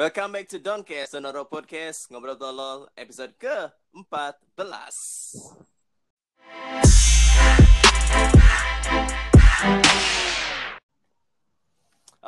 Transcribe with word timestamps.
Welcome 0.00 0.32
back 0.32 0.48
to 0.48 0.56
Doncast, 0.56 1.12
Sonoro 1.12 1.44
Podcast, 1.44 2.08
Ngobrol 2.08 2.32
Tolol, 2.32 2.88
episode 2.96 3.36
ke-14. 3.36 4.96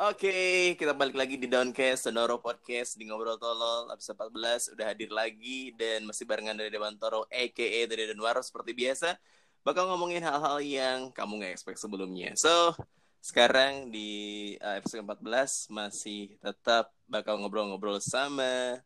Oke, 0.05 0.37
kita 0.77 0.93
balik 0.93 1.17
lagi 1.17 1.41
di 1.41 1.49
Downcast, 1.49 2.05
Sonoro 2.05 2.37
Podcast, 2.37 2.93
di 2.93 3.09
Ngobrol 3.09 3.41
Tolol, 3.41 3.89
episode 3.89 4.21
14, 4.21 4.77
udah 4.77 4.93
hadir 4.93 5.09
lagi, 5.09 5.73
dan 5.73 6.05
masih 6.05 6.29
barengan 6.29 6.53
dari 6.53 6.69
Dewan 6.69 6.93
Toro, 7.01 7.25
a.k.a. 7.25 7.89
dari 7.89 8.05
Denwaro, 8.05 8.45
seperti 8.45 8.77
biasa, 8.77 9.17
bakal 9.65 9.89
ngomongin 9.89 10.21
hal-hal 10.21 10.61
yang 10.61 11.09
kamu 11.09 11.41
gak 11.41 11.57
expect 11.57 11.81
sebelumnya. 11.81 12.37
So, 12.37 12.77
sekarang 13.23 13.87
di 13.87 14.11
uh, 14.59 14.75
episode 14.83 14.99
14 15.07 15.71
masih 15.71 16.35
tetap 16.43 16.91
bakal 17.07 17.39
ngobrol-ngobrol 17.39 18.03
sama 18.03 18.83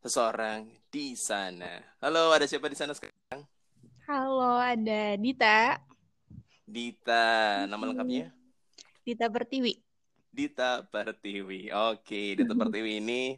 seseorang 0.00 0.72
di 0.88 1.12
sana. 1.12 1.84
Halo, 2.00 2.32
ada 2.32 2.48
siapa 2.48 2.72
di 2.72 2.80
sana 2.80 2.96
sekarang? 2.96 3.44
Halo, 4.08 4.56
ada 4.56 5.20
Dita. 5.20 5.76
Dita, 6.64 7.28
nama 7.68 7.92
lengkapnya? 7.92 8.32
Dita 9.04 9.28
Pertiwi. 9.28 9.76
Dita 10.32 10.80
Pertiwi. 10.88 11.68
Oke, 11.92 12.40
Dita 12.40 12.56
Pertiwi 12.64 13.04
ini 13.04 13.36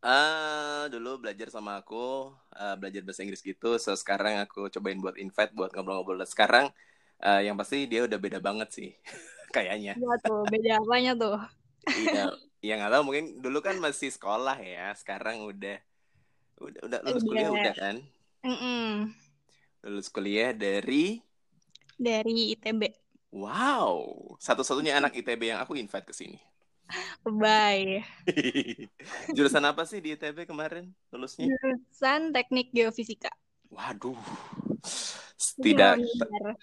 uh, 0.00 0.88
dulu 0.88 1.28
belajar 1.28 1.52
sama 1.52 1.76
aku, 1.84 2.32
uh, 2.56 2.74
belajar 2.80 3.04
bahasa 3.04 3.20
Inggris 3.20 3.44
gitu. 3.44 3.76
So 3.76 3.92
sekarang 3.92 4.40
aku 4.40 4.72
cobain 4.72 4.96
buat 4.96 5.20
invite 5.20 5.52
buat 5.52 5.76
ngobrol-ngobrol. 5.76 6.24
Sekarang 6.24 6.72
uh, 7.22 7.40
yang 7.40 7.56
pasti 7.56 7.86
dia 7.88 8.04
udah 8.08 8.18
beda 8.20 8.38
banget 8.40 8.68
sih, 8.72 8.90
kayaknya. 9.54 9.96
Iya 9.96 10.14
tuh, 10.24 10.44
beda 10.48 10.80
apanya 10.80 11.12
tuh? 11.16 11.36
Iya, 11.88 12.34
yang 12.68 12.76
nggak 12.80 12.92
tahu 12.92 13.02
mungkin 13.08 13.24
dulu 13.40 13.58
kan 13.64 13.76
masih 13.80 14.10
sekolah 14.12 14.56
ya, 14.60 14.92
sekarang 14.96 15.44
udah 15.44 15.78
udah 16.60 16.80
udah 16.84 16.98
lulus 17.08 17.24
Udah. 17.24 17.30
kuliah 17.32 17.50
udah 17.52 17.74
kan? 17.76 17.96
Mm-mm. 18.44 19.12
Lulus 19.84 20.08
kuliah 20.12 20.52
dari 20.52 21.20
Dari 22.00 22.56
ITB. 22.56 22.82
Wow, 23.30 24.16
satu-satunya 24.40 24.96
anak 24.98 25.12
ITB 25.14 25.52
yang 25.52 25.60
aku 25.60 25.76
invite 25.76 26.08
ke 26.08 26.14
sini. 26.16 26.40
Bye. 27.22 28.02
Jurusan 29.36 29.62
apa 29.62 29.86
sih 29.86 30.02
di 30.02 30.16
ITB 30.16 30.48
kemarin 30.48 30.90
lulusnya? 31.14 31.46
Jurusan 31.46 32.34
Teknik 32.34 32.72
Geofisika. 32.74 33.30
Waduh, 33.70 34.18
tidak 35.62 36.02
Benar. 36.18 36.58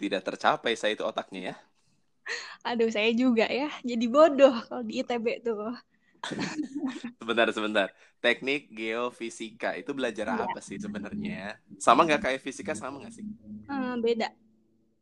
Tidak 0.00 0.22
tercapai 0.28 0.72
saya 0.80 0.92
itu 0.96 1.04
otaknya 1.10 1.40
ya. 1.52 1.54
Aduh, 2.66 2.90
saya 2.94 3.10
juga 3.14 3.44
ya. 3.48 3.68
Jadi 3.82 4.04
bodoh 4.14 4.54
kalau 4.68 4.82
di 4.88 4.92
ITB 5.02 5.26
tuh. 5.46 5.74
Sebentar, 7.20 7.48
sebentar. 7.54 7.88
Teknik 8.18 8.60
geofisika 8.74 9.78
itu 9.78 9.90
belajar 9.94 10.26
Iya. 10.28 10.44
apa 10.46 10.58
sih 10.58 10.78
sebenarnya? 10.82 11.58
Sama 11.78 12.02
nggak 12.06 12.22
kayak 12.24 12.40
fisika 12.42 12.72
sama 12.74 12.98
nggak 13.02 13.14
sih? 13.14 13.24
Eh, 13.70 13.94
beda. 14.02 14.28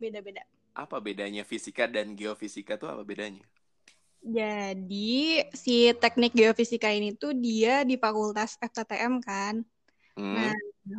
Beda-beda. 0.00 0.42
Apa 0.83 0.97
bedanya 1.06 1.42
fisika 1.50 1.84
dan 1.94 2.06
geofisika 2.20 2.72
tuh 2.81 2.88
apa 2.92 3.03
bedanya? 3.10 3.44
Jadi, 4.36 4.97
si 5.62 5.70
teknik 6.03 6.33
geofisika 6.38 6.88
ini 6.98 7.08
tuh 7.20 7.31
dia 7.44 7.70
di 7.88 7.94
Fakultas 8.03 8.50
FTTM 8.70 9.14
kan. 9.28 9.55
Hmm, 10.16 10.36
Nah, 10.36 10.55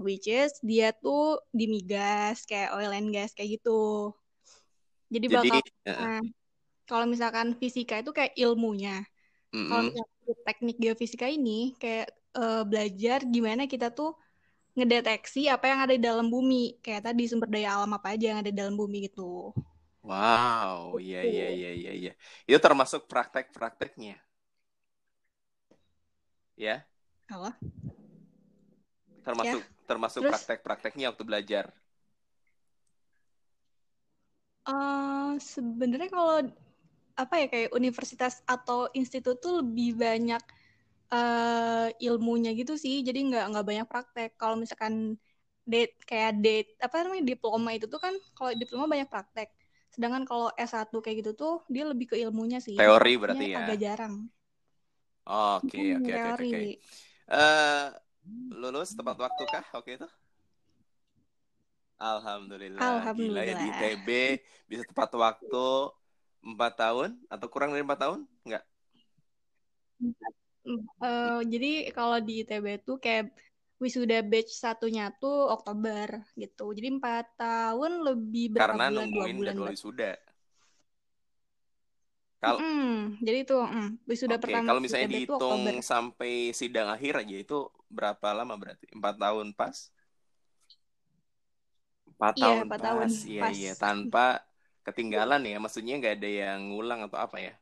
which 0.06 0.28
is 0.28 0.52
dia 0.70 0.88
tuh 1.04 1.40
di 1.58 1.66
migas, 1.74 2.38
kayak 2.50 2.70
oil 2.78 2.92
and 2.98 3.10
gas, 3.16 3.32
kayak 3.36 3.50
gitu. 3.62 3.72
Jadi 5.14 5.28
jadi, 5.28 5.38
bakal, 5.38 5.62
nah, 6.00 6.20
kalau 6.90 7.06
misalkan 7.14 7.48
fisika 7.62 7.96
itu 8.04 8.12
kayak 8.18 8.34
ilmunya. 8.44 8.92
Kalau 9.68 9.82
mm-mm. 9.82 9.88
misalkan 9.90 10.18
di 10.28 10.34
teknik 10.48 10.78
geofisika 10.84 11.28
ini 11.38 11.52
kayak 11.82 12.08
eh, 12.40 12.64
belajar 12.72 13.20
gimana 13.36 13.64
kita 13.74 13.88
tuh 14.00 14.12
ngedeteksi 14.78 15.42
apa 15.56 15.66
yang 15.72 15.80
ada 15.86 15.94
di 15.98 16.04
dalam 16.10 16.28
bumi. 16.34 16.80
Kayak 16.86 17.02
tadi 17.14 17.24
sumber 17.32 17.50
daya 17.54 17.70
alam 17.78 17.92
apa 17.98 18.08
aja 18.16 18.26
yang 18.32 18.40
ada 18.44 18.52
di 18.54 18.58
dalam 18.62 18.76
bumi 18.82 18.98
gitu. 19.10 19.54
Wow, 20.10 20.80
iya 21.04 21.18
Gitu. 21.22 21.28
iya 21.32 21.46
iya 21.58 21.70
iya 21.80 21.92
iya. 22.00 22.12
Itu 22.48 22.60
termasuk 22.66 23.02
praktek-prakteknya, 23.12 24.14
ya? 26.58 26.88
Halo? 27.30 27.52
Termasuk 29.28 29.62
termasuk 29.90 30.24
Terus? 30.24 30.32
praktek-prakteknya 30.32 31.06
waktu 31.14 31.24
belajar. 31.30 31.66
Eh, 34.68 35.32
sebenarnya 35.54 36.10
kalau 36.12 36.36
apa 37.24 37.36
ya 37.42 37.48
kayak 37.54 37.70
universitas 37.80 38.34
atau 38.56 38.80
institut 39.00 39.38
tuh 39.44 39.54
lebih 39.64 39.90
banyak 39.98 40.44
eh, 41.16 41.88
ilmunya 42.08 42.52
gitu 42.60 42.74
sih. 42.84 42.96
Jadi 43.08 43.20
nggak 43.32 43.46
nggak 43.52 43.66
banyak 43.70 43.88
praktek. 43.92 44.30
Kalau 44.42 44.56
misalkan 44.64 44.96
date 45.72 45.94
kayak 46.10 46.32
date 46.46 46.70
apa 46.86 46.96
namanya 47.06 47.26
diploma 47.32 47.70
itu 47.78 47.86
tuh 47.94 48.00
kan 48.06 48.14
kalau 48.38 48.52
diploma 48.62 48.86
banyak 48.94 49.10
praktek. 49.14 49.50
Sedangkan 49.94 50.24
kalau 50.30 50.48
S1 50.58 50.98
kayak 51.04 51.18
gitu 51.26 51.32
tuh 51.42 51.54
dia 51.74 51.84
lebih 51.92 52.08
ke 52.14 52.18
ilmunya 52.24 52.60
sih. 52.68 52.80
Teori 52.80 53.14
berarti 53.22 53.46
ya? 53.58 53.66
Agak 53.66 53.78
jarang. 53.84 54.16
Oke 55.40 55.82
oke 55.98 56.12
oke 56.18 56.30
oke. 56.36 56.62
Lulus 58.62 58.90
tepat 58.98 59.18
waktu 59.24 59.44
kah 59.54 59.66
oke 59.78 59.92
itu? 59.98 60.08
Alhamdulillah. 62.12 63.10
Gila 63.18 63.42
ya 63.50 63.54
di 63.60 63.66
Alhamdulillah. 63.70 63.74
ITB 63.74 64.08
bisa 64.70 64.84
tepat 64.90 65.10
waktu 65.26 65.58
empat 66.50 66.72
tahun 66.82 67.10
atau 67.34 67.48
kurang 67.54 67.70
dari 67.74 67.84
empat 67.86 68.00
tahun? 68.06 68.20
Enggak. 68.46 68.64
Eh, 71.04 71.40
jadi 71.54 71.68
kalau 71.98 72.18
di 72.28 72.32
ITB 72.42 72.68
tuh 72.88 72.98
kayak 73.04 73.26
wisuda 73.84 74.16
batch 74.32 74.52
satunya 74.64 75.04
tuh 75.22 75.36
Oktober 75.56 76.08
gitu. 76.42 76.62
Jadi 76.78 76.88
empat 76.98 77.26
tahun 77.42 77.92
lebih 78.08 78.44
berapa 78.56 78.76
Karena 78.76 78.86
bulan? 78.86 79.08
Dua 79.16 79.28
nungguin 79.28 79.38
bulan. 79.38 79.58
jadwal 79.58 79.72
wisuda. 79.74 80.12
Kalau 82.42 82.62
Mm-mm. 82.62 83.20
jadi 83.26 83.38
itu 83.44 83.56
mm, 83.60 83.88
wisuda 84.10 84.36
oke, 84.36 84.44
pertama 84.44 84.68
kalau 84.68 84.80
misalnya 84.84 85.08
itu 85.12 85.34
dihitung 85.40 85.62
sampai 85.90 86.32
sidang 86.60 86.88
akhir 86.96 87.14
aja 87.24 87.36
itu 87.44 87.56
berapa 87.96 88.28
lama 88.38 88.54
berarti? 88.62 88.86
Empat 88.96 89.16
tahun 89.24 89.48
pas? 89.60 89.78
Empat 92.12 92.36
Iya, 92.40 92.44
tahun 92.44 92.68
empat 92.68 92.80
pas, 92.80 92.88
tahun 92.88 93.12
iya 93.34 93.42
pas. 93.42 93.58
iya. 93.58 93.72
Tanpa 93.84 94.24
ketinggalan 94.86 95.42
ya, 95.52 95.58
maksudnya 95.64 95.94
nggak 96.00 96.16
ada 96.18 96.30
yang 96.42 96.60
ngulang 96.72 97.00
atau 97.08 97.18
apa 97.26 97.38
ya? 97.48 97.54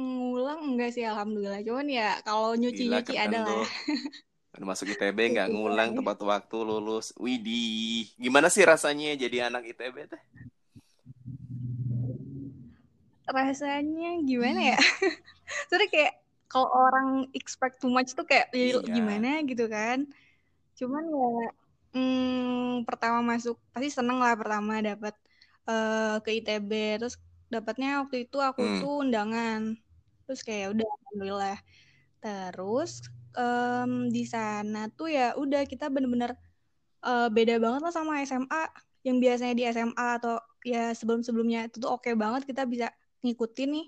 Ngulang 0.00 0.60
enggak 0.68 0.90
sih 0.94 1.04
alhamdulillah. 1.10 1.60
Cuman 1.66 1.86
ya 1.98 2.08
kalau 2.26 2.50
nyuci-nyuci 2.60 3.14
ada 3.24 3.38
lah. 3.48 3.62
Udah 4.56 4.66
masuk 4.70 4.86
ITB 4.94 5.18
nggak 5.34 5.48
Iya. 5.48 5.54
ngulang 5.54 5.90
tepat 5.96 6.18
waktu 6.32 6.56
lulus. 6.68 7.06
Widih, 7.24 8.04
gimana 8.24 8.48
sih 8.54 8.64
rasanya 8.72 9.08
jadi 9.22 9.36
anak 9.48 9.62
ITB 9.70 9.96
teh? 10.12 10.22
Rasanya 13.26 14.08
gimana 14.28 14.60
ya? 14.74 14.78
Soalnya 15.68 15.88
kayak 15.94 16.12
kalau 16.52 16.68
orang 16.80 17.06
expect 17.38 17.74
too 17.82 17.90
much 17.96 18.10
tuh 18.18 18.24
kayak 18.30 18.46
ya 18.60 18.72
Iya. 18.84 18.92
gimana 18.96 19.28
gitu 19.50 19.64
kan. 19.76 19.98
Cuman 20.78 21.04
ya 21.20 21.26
hmm, 21.94 22.84
pertama 22.88 23.18
masuk 23.30 23.56
pasti 23.74 23.88
seneng 23.98 24.18
lah 24.24 24.34
pertama 24.40 24.72
dapat 24.88 25.14
eh, 25.68 26.14
ke 26.24 26.30
ITB 26.38 26.72
terus 27.00 27.14
dapatnya 27.54 27.88
waktu 28.02 28.16
itu 28.24 28.36
aku 28.48 28.62
Hmm. 28.62 28.78
tuh 28.80 28.92
undangan 29.04 29.60
terus 30.24 30.40
kayak 30.48 30.66
udah 30.74 30.86
alhamdulillah 30.96 31.56
terus 32.22 32.90
em, 33.38 33.90
di 34.16 34.22
sana 34.34 34.78
tuh 34.98 35.08
ya 35.16 35.22
udah 35.42 35.60
kita 35.72 35.84
bener-bener 35.94 36.32
eh, 37.06 37.28
beda 37.36 37.54
banget 37.64 37.80
lah 37.86 37.94
sama 37.98 38.12
SMA 38.28 38.62
yang 39.06 39.18
biasanya 39.24 39.54
di 39.58 39.64
SMA 39.66 40.06
atau 40.18 40.38
ya 40.72 40.94
sebelum-sebelumnya 40.98 41.60
itu 41.70 41.76
tuh 41.82 41.90
oke 41.96 42.10
banget 42.22 42.42
kita 42.50 42.62
bisa 42.72 42.86
ngikutin 43.24 43.68
nih 43.76 43.86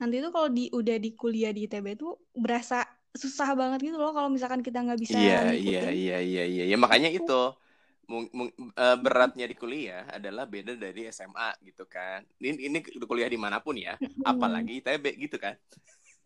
nanti 0.00 0.16
tuh 0.24 0.30
kalau 0.34 0.48
di 0.58 0.62
udah 0.78 0.96
di 1.04 1.10
kuliah 1.20 1.50
di 1.56 1.60
ITB 1.66 1.88
tuh 2.02 2.12
berasa 2.44 2.76
susah 3.22 3.48
banget 3.60 3.78
gitu 3.90 3.96
loh 4.02 4.12
kalau 4.16 4.30
misalkan 4.36 4.62
kita 4.66 4.78
nggak 4.84 5.00
bisa 5.04 5.18
Iya, 5.18 5.32
iya, 5.62 5.78
iya, 5.98 6.14
iya, 6.28 6.40
iya. 6.52 6.62
Ya 6.70 6.76
makanya 6.84 7.08
itu 7.16 7.32
mung- 8.10 8.30
mung- 8.38 8.54
eh, 8.82 8.96
beratnya 9.04 9.44
di 9.50 9.56
kuliah 9.62 10.00
adalah 10.16 10.44
beda 10.54 10.72
dari 10.84 11.00
SMA 11.16 11.48
gitu 11.68 11.82
kan. 11.94 12.18
Ini 12.42 12.48
ini 12.68 12.78
kuliah 13.10 13.30
di 13.34 13.38
mana 13.44 13.58
pun 13.64 13.74
ya, 13.86 13.92
apalagi 14.30 14.70
ITB 14.78 15.04
gitu 15.24 15.36
kan. 15.44 15.54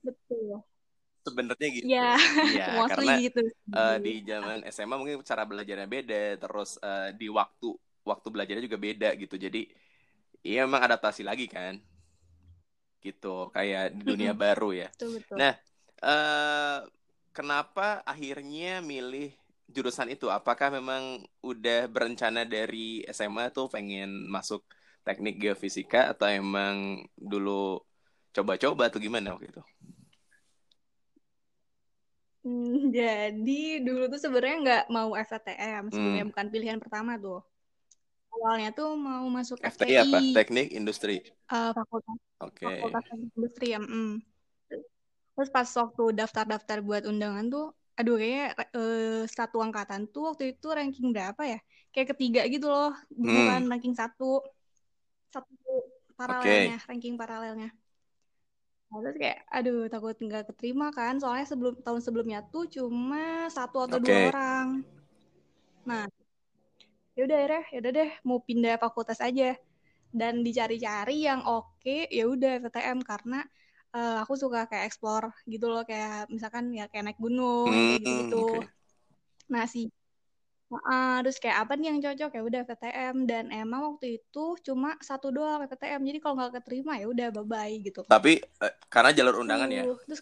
betul 0.02 0.62
Sebenarnya 1.22 1.68
gitu. 1.70 2.04
ya 2.42 2.66
mostly 2.78 2.90
karena 2.90 3.22
gitu 3.26 3.40
eh, 3.78 3.96
di 4.02 4.12
zaman 4.26 4.66
SMA 4.66 4.96
mungkin 4.98 5.22
cara 5.22 5.46
belajarnya 5.46 5.86
beda, 5.86 6.22
terus 6.42 6.70
eh, 6.82 7.14
di 7.14 7.26
waktu 7.30 7.68
waktu 8.02 8.28
belajarnya 8.34 8.62
juga 8.66 8.80
beda 8.82 9.08
gitu. 9.22 9.34
Jadi 9.38 9.60
iya 10.46 10.66
memang 10.66 10.82
adaptasi 10.88 11.22
lagi 11.26 11.46
kan. 11.50 11.78
Gitu, 13.06 13.50
kayak 13.54 13.84
di 13.98 14.02
dunia 14.10 14.32
baru 14.42 14.70
ya. 14.82 14.88
betul 14.98 15.08
betul 15.18 15.40
Nah, 15.40 15.52
eh 16.06 16.78
kenapa 17.36 18.02
akhirnya 18.12 18.78
milih 18.90 19.28
jurusan 19.74 20.08
itu? 20.14 20.26
Apakah 20.38 20.68
memang 20.78 21.02
udah 21.42 21.78
berencana 21.94 22.40
dari 22.46 23.02
SMA 23.16 23.50
tuh 23.56 23.66
pengen 23.74 24.08
masuk 24.34 24.60
teknik 25.06 25.34
geofisika 25.42 26.00
atau 26.14 26.26
emang 26.30 27.02
dulu 27.18 27.82
coba-coba 28.36 28.84
tuh 28.92 29.00
gimana 29.06 29.34
waktu 29.34 29.50
itu? 29.52 29.62
Hmm, 32.44 32.90
jadi 32.96 33.60
dulu 33.86 34.02
tuh 34.12 34.20
sebenarnya 34.24 34.56
nggak 34.64 34.84
mau 34.96 35.10
FTM 35.14 35.82
sebelumnya 35.94 36.24
Hmm. 36.24 36.30
bukan 36.30 36.46
pilihan 36.52 36.78
pertama 36.82 37.12
tuh. 37.24 37.38
Awalnya 38.34 38.68
tuh 38.78 38.88
mau 39.06 39.24
masuk 39.36 39.58
FTI 39.70 39.94
apa? 40.04 40.18
FTI, 40.18 40.22
Teknik 40.34 40.68
Industri. 40.78 41.16
eh, 41.52 41.70
fakultas 41.78 42.18
Oke. 42.40 42.72
fakultas 42.72 43.02
teknik 43.08 43.30
industri 43.36 43.66
ya. 43.74 43.78
mm. 43.82 44.10
Terus 45.34 45.50
pas 45.56 45.68
waktu 45.80 46.02
daftar-daftar 46.20 46.78
buat 46.86 47.02
undangan 47.10 47.44
tuh, 47.54 47.64
aduh 47.98 48.14
kayaknya 48.20 48.44
eh, 48.76 49.22
satu 49.36 49.56
angkatan 49.66 50.00
tuh 50.12 50.22
waktu 50.28 50.42
itu 50.52 50.66
ranking 50.78 51.08
berapa 51.14 51.42
ya? 51.52 51.58
Kayak 51.92 52.08
ketiga 52.16 52.40
gitu 52.52 52.66
loh, 52.74 52.90
bukan 53.34 53.60
Hmm. 53.60 53.70
ranking 53.70 53.94
satu, 54.00 54.24
satu 55.32 55.54
paralelnya, 56.18 56.74
ranking 56.88 57.14
paralelnya. 57.20 57.68
Nah, 58.90 58.98
terus 59.02 59.16
kayak, 59.22 59.38
aduh 59.56 59.78
takut 59.92 60.14
nggak 60.26 60.44
keterima 60.48 60.86
kan, 60.98 61.14
soalnya 61.22 61.46
sebelum 61.52 61.74
tahun 61.86 62.02
sebelumnya 62.06 62.38
tuh 62.52 62.64
cuma 62.74 63.22
satu 63.56 63.76
atau 63.86 63.98
Oke. 63.98 64.02
dua 64.04 64.18
orang. 64.28 64.66
Nah, 65.88 66.06
ya 67.16 67.20
udah 67.26 67.36
akhirnya, 67.40 67.62
ya 67.72 67.76
udah 67.82 67.92
deh 67.98 68.10
mau 68.28 68.38
pindah 68.48 68.74
fakultas 68.84 69.20
aja. 69.28 69.44
Dan 70.20 70.34
dicari-cari 70.46 71.14
yang 71.28 71.40
oke, 71.48 71.96
ya 72.18 72.24
udah 72.34 72.50
FTM 72.62 72.98
karena 73.10 73.36
eh, 73.96 74.14
aku 74.22 74.34
suka 74.42 74.58
kayak 74.70 74.84
explore 74.88 75.26
gitu 75.52 75.66
loh, 75.72 75.82
kayak 75.90 76.28
misalkan 76.34 76.64
ya 76.78 76.84
kayak 76.90 77.04
naik 77.06 77.20
gunung, 77.24 77.72
kayak 77.86 77.98
Hmm, 78.00 78.04
gitu-gitu. 78.04 78.36
oke. 78.40 78.56
Nah, 79.52 79.64
si 79.72 79.80
Heeh, 80.72 81.14
terus 81.22 81.38
kayak 81.42 81.58
apa 81.62 81.72
nih 81.78 81.86
yang 81.90 82.00
cocok 82.04 82.30
ya 82.36 82.42
udah 82.48 82.60
FTM 82.68 83.16
dan 83.30 83.44
emang 83.62 83.80
waktu 83.88 84.06
itu 84.18 84.44
cuma 84.66 84.90
satu 85.08 85.28
doang 85.36 85.60
FTM 85.70 86.02
jadi 86.08 86.18
kalau 86.22 86.34
nggak 86.38 86.54
keterima 86.58 86.92
ya 87.00 87.06
udah 87.12 87.26
bye 87.34 87.46
bye 87.52 87.74
gitu 87.86 88.02
Tapi 88.10 88.32
eh, 88.64 88.74
karena 88.92 89.10
jalur 89.16 89.40
undangan 89.42 89.70
ya, 89.72 89.84
Tuh, 89.84 89.96
terus 90.06 90.20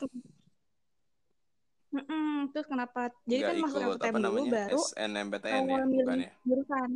ken- 1.91 2.07
Mm-mm, 2.07 2.55
terus 2.55 2.67
kenapa? 2.71 3.11
Jadi 3.27 3.43
nggak 3.43 3.51
kan 3.51 3.59
masuk 3.67 3.81
ikut 3.83 4.13
dulu 4.15 4.23
namanya? 4.23 4.53
baru 4.55 4.83
SNMPTN 4.95 5.63
ya, 5.67 5.83
bukan 5.83 6.19
ya? 6.23 6.33
jurusan. 6.47 6.91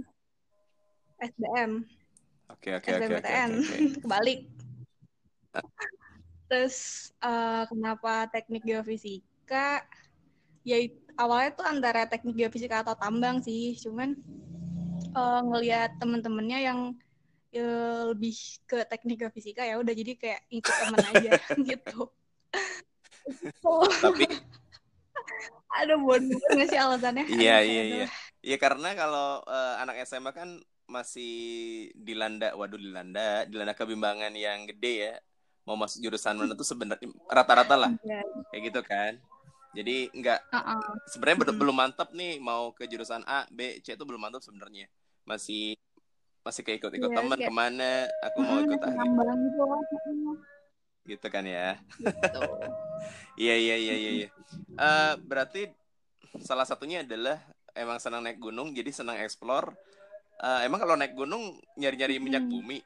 SBM 1.14 1.72
Oke 2.52 2.68
oke 2.76 2.88
oke 2.94 3.12
oke. 3.18 3.34
kebalik. 4.02 4.40
Terus 6.46 6.76
eh, 7.18 7.62
kenapa 7.66 8.28
teknik 8.30 8.62
geofisika? 8.62 9.82
Ya 10.62 10.78
awalnya 11.18 11.58
tuh 11.58 11.66
antara 11.66 12.06
teknik 12.06 12.38
geofisika 12.38 12.86
atau 12.86 12.94
tambang 12.94 13.42
sih. 13.42 13.74
Cuman 13.82 14.14
eh, 15.10 15.40
ngelihat 15.42 15.98
temen-temennya 15.98 16.58
yang 16.70 16.78
eh, 17.50 18.02
lebih 18.14 18.36
ke 18.70 18.86
teknik 18.86 19.26
geofisika 19.26 19.66
ya 19.66 19.80
udah 19.80 19.94
jadi 19.96 20.12
kayak 20.14 20.40
ikut 20.52 20.74
temen 20.78 21.02
aja 21.02 21.30
gitu. 21.68 22.00
Tapi 24.04 24.28
ada 25.74 25.94
bodoh 25.96 26.38
nggak 26.48 26.68
sih 26.68 26.78
alasannya 26.78 27.24
iya 27.36 27.58
Aduh, 27.58 27.66
iya 27.66 27.82
aduh. 27.82 27.96
iya. 27.96 28.06
Iya 28.44 28.56
karena 28.56 28.92
kalau 28.92 29.40
eh, 29.42 29.74
anak 29.80 30.04
SMA 30.04 30.30
kan 30.30 30.60
masih 30.84 31.32
dilanda, 31.96 32.52
waduh 32.52 32.76
dilanda, 32.76 33.42
dilanda 33.44 33.72
kebimbangan 33.72 34.36
yang 34.36 34.68
gede 34.68 34.94
ya. 35.02 35.14
Mau 35.64 35.74
masuk 35.74 35.98
jurusan 35.98 36.36
mana 36.36 36.52
tuh 36.52 36.62
sebenarnya 36.62 37.08
rata-rata 37.26 37.72
lah 37.74 37.90
Iya. 38.00 38.20
kayak 38.48 38.62
gitu 38.68 38.80
kan. 38.84 39.16
Jadi 39.72 40.12
nggak 40.12 40.40
Uh-uh. 40.46 40.80
sebenarnya 41.08 41.36
belum 41.40 41.48
Mm-mm. 41.48 41.60
belum 41.64 41.76
mantap 41.76 42.08
nih 42.12 42.36
mau 42.36 42.70
ke 42.70 42.84
jurusan 42.84 43.24
A, 43.24 43.48
B, 43.48 43.80
C 43.80 43.96
itu 43.96 44.04
belum 44.04 44.20
mantap 44.20 44.44
sebenarnya. 44.44 44.86
Masih 45.24 45.72
masih 46.44 46.60
kayak 46.60 46.84
ikut-ikut 46.84 47.10
Iya, 47.10 47.16
teman 47.16 47.38
kayak- 47.40 47.48
ke 47.48 47.52
mana 47.54 47.90
aku 48.20 48.38
mau 48.38 48.58
ikut 48.60 48.80
ah 48.84 48.92
gitu, 51.06 51.26
kan 51.30 51.44
ya. 51.44 51.78
gitu 52.00 52.42
Iya 53.34 53.54
iya 53.58 53.76
iya 53.76 53.94
iya. 53.98 54.10
iya. 54.24 54.28
Eh, 54.78 55.12
berarti 55.26 55.66
salah 56.40 56.64
satunya 56.66 57.02
adalah 57.02 57.38
emang 57.74 57.98
senang 57.98 58.22
naik 58.22 58.38
gunung, 58.38 58.70
jadi 58.72 58.90
senang 58.94 59.18
explore. 59.18 59.74
Eh, 60.38 60.60
emang 60.66 60.78
kalau 60.82 60.94
naik 60.94 61.14
gunung 61.18 61.58
nyari-nyari 61.78 62.22
minyak 62.22 62.46
Hmm. 62.46 62.52
bumi. 62.54 62.78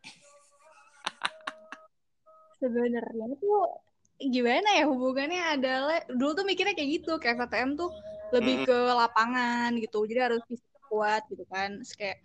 sebenarnya 2.58 3.38
tuh 3.38 3.70
gimana 4.18 4.68
ya 4.74 4.84
hubungannya 4.90 5.42
adalah 5.54 6.02
dulu 6.10 6.42
tuh 6.42 6.46
mikirnya 6.46 6.74
kayak 6.74 6.90
gitu 6.98 7.22
kayak 7.22 7.38
KTM 7.46 7.78
tuh 7.78 7.94
lebih 8.34 8.66
Mm-mm. 8.66 8.66
ke 8.66 8.78
lapangan 8.98 9.70
gitu 9.78 10.02
jadi 10.10 10.26
harus 10.26 10.42
fisik 10.50 10.66
kuat 10.90 11.22
gitu 11.30 11.46
kan 11.46 11.78
Terus 11.78 11.94
kayak 11.94 12.18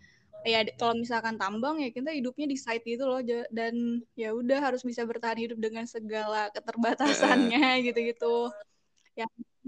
ya 0.44 0.60
kalau 0.76 0.94
misalkan 1.00 1.36
tambang 1.40 1.80
ya 1.80 1.90
kita 1.90 2.12
hidupnya 2.12 2.46
di 2.52 2.58
site 2.60 2.84
gitu 2.84 3.08
loh 3.08 3.20
dan 3.52 4.04
ya 4.14 4.36
udah 4.36 4.60
harus 4.60 4.84
bisa 4.84 5.08
bertahan 5.08 5.40
hidup 5.40 5.58
dengan 5.60 5.88
segala 5.88 6.52
keterbatasannya 6.52 7.84
gitu-gitu 7.88 8.52
ya 9.14 9.28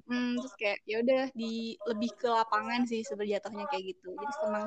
mm, 0.09 0.41
terus 0.41 0.53
kayak 0.57 0.79
ya 0.85 0.95
udah 1.01 1.23
di 1.33 1.77
lebih 1.85 2.11
ke 2.17 2.27
lapangan 2.29 2.81
sih 2.89 3.01
sebenarnya 3.05 3.39
jatuhnya 3.41 3.65
kayak 3.69 3.83
gitu. 3.93 4.07
Jadi 4.17 4.33
senang 4.41 4.65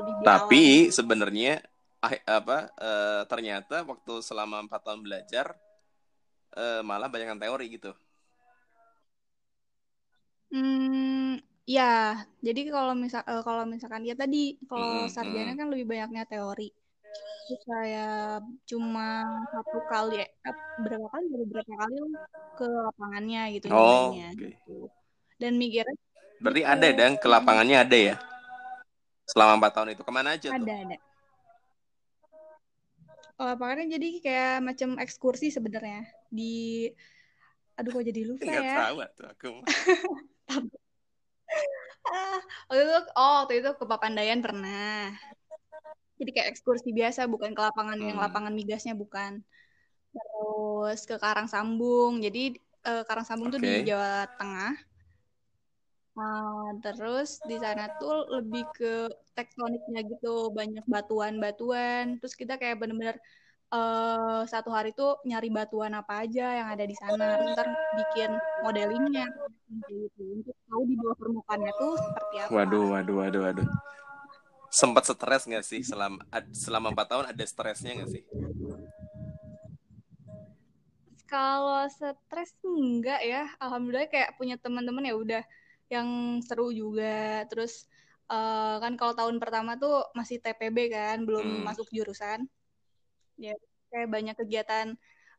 lebih 0.00 0.12
di 0.18 0.24
Tapi 0.24 0.62
sebenarnya 0.90 1.52
ah- 2.00 2.24
apa 2.26 2.58
eh, 2.78 3.22
ternyata 3.26 3.76
waktu 3.84 4.12
selama 4.22 4.62
empat 4.64 4.80
tahun 4.86 5.00
belajar 5.02 5.46
eh, 6.56 6.82
malah 6.82 7.08
banyak 7.10 7.28
yang 7.36 7.42
teori 7.42 7.66
gitu. 7.74 7.92
Hmm, 10.50 11.38
ya. 11.74 11.82
Jadi 12.46 12.60
kalau 12.74 12.92
misal 13.04 13.20
eh, 13.30 13.42
kalau 13.48 13.64
misalkan 13.72 14.02
ya 14.10 14.14
tadi 14.22 14.36
kalau 14.70 14.88
Mm-mm, 14.88 15.08
sarjana 15.14 15.52
kan 15.60 15.66
lebih 15.72 15.86
banyaknya 15.92 16.22
teori. 16.30 16.62
Terus 17.46 17.62
saya 17.70 18.00
cuma 18.70 19.02
satu 19.52 19.78
kali 19.92 20.12
eh, 20.48 20.56
berapa 20.84 21.06
kali 21.14 21.24
baru 21.32 21.44
berapa 21.52 21.74
kali 21.82 21.96
ke 22.58 22.64
lapangannya 22.86 23.40
gitu 23.56 23.68
Oh, 23.70 24.20
oke. 24.34 24.46
gitu. 24.50 24.70
Dan 25.42 25.52
mikirnya 25.62 25.96
Berarti 26.42 26.62
ada 26.74 26.88
dan 26.98 27.12
ke 27.22 27.26
lapangannya 27.30 27.76
ada 27.84 27.98
ya 28.08 28.14
selama 29.30 29.52
empat 29.58 29.72
tahun 29.76 29.88
itu 29.96 30.02
ke 30.06 30.12
mana 30.12 30.28
aja 30.36 30.50
tuh? 30.52 30.68
Ada 30.68 30.72
ada. 30.84 30.96
Ke 33.36 33.42
lapangannya 33.48 33.86
jadi 33.96 34.08
kayak 34.24 34.54
macam 34.68 34.88
ekskursi 35.00 35.48
sebenarnya 35.56 36.04
di 36.28 36.52
aduh 37.78 37.90
kok 37.96 38.04
jadi 38.08 38.20
lupa 38.28 38.44
Nggak 38.44 38.66
ya. 38.66 38.76
tahu 38.76 38.96
tuh 39.16 39.26
aku. 39.32 39.48
Ah, 42.10 42.38
waktu 42.68 42.82
itu 42.84 42.94
oh 43.18 43.32
waktu 43.44 43.52
itu 43.60 43.70
ke 43.78 43.84
Papandayan 43.86 44.40
pernah. 44.42 45.14
Jadi 46.18 46.30
kayak 46.36 46.48
ekskursi 46.52 46.88
biasa, 46.92 47.20
bukan 47.32 47.50
ke 47.56 47.60
lapangan 47.64 47.96
yang 47.96 48.18
Hmm. 48.20 48.24
lapangan 48.24 48.52
migasnya 48.52 48.92
bukan. 48.92 49.40
Terus 50.12 51.00
ke 51.08 51.16
Karangsambung. 51.16 52.20
Jadi 52.24 52.58
eh, 52.88 53.02
Karangsambung 53.08 53.48
tuh 53.54 53.60
di. 53.62 53.86
Jawa 53.88 54.26
Tengah. 54.36 54.74
Ah, 56.20 56.68
terus 56.84 57.40
di 57.48 57.56
sana 57.56 57.88
tuh 58.00 58.26
lebih 58.34 58.62
ke 58.76 59.08
tektoniknya 59.36 60.00
gitu, 60.10 60.52
banyak 60.58 60.84
batuan-batuan. 60.94 62.18
Terus 62.20 62.34
kita 62.36 62.54
kayak 62.60 62.76
bener-bener 62.80 63.16
eh, 63.70 64.40
satu 64.52 64.70
hari 64.74 64.90
tuh 64.92 65.18
nyari 65.26 65.48
batuan 65.50 65.92
apa 65.94 66.26
aja 66.26 66.46
yang 66.58 66.68
ada 66.74 66.84
di 66.86 66.96
sana. 66.98 67.38
Terus 67.38 67.54
ntar 67.54 67.68
bikin 67.98 68.30
modelingnya 68.66 69.26
gitu 69.86 70.22
untuk 70.42 70.56
tahu 70.66 70.82
di 70.90 70.94
bawah 70.98 71.16
permukaannya 71.18 71.72
tuh 71.78 71.92
seperti 71.98 72.34
apa. 72.42 72.50
Waduh, 72.50 72.84
waduh, 72.94 73.14
waduh, 73.22 73.40
waduh. 73.46 73.68
Sempat 74.70 75.02
stres 75.06 75.46
nggak 75.50 75.64
sih 75.66 75.82
selama 75.82 76.22
selama 76.54 76.94
empat 76.94 77.06
tahun 77.10 77.26
ada 77.34 77.44
stresnya 77.46 77.92
nggak 78.02 78.10
sih? 78.10 78.22
Kalau 81.30 81.86
stres 81.86 82.50
enggak 82.66 83.22
ya, 83.22 83.46
alhamdulillah 83.62 84.10
kayak 84.10 84.34
punya 84.34 84.58
teman-teman 84.58 85.06
ya 85.06 85.14
udah 85.14 85.42
yang 85.90 86.38
seru 86.42 86.74
juga. 86.74 87.46
Terus 87.50 87.86
eh, 88.30 88.74
kan 88.82 88.94
kalau 88.98 89.14
tahun 89.14 89.36
pertama 89.42 89.78
tuh 89.78 90.06
masih 90.18 90.42
TPB 90.42 90.90
kan, 90.90 91.22
belum 91.26 91.46
Hmm. 91.46 91.62
masuk 91.66 91.86
jurusan. 91.94 92.46
Ya 93.40 93.56
kayak 93.90 94.08
banyak 94.12 94.36
kegiatan 94.36 94.86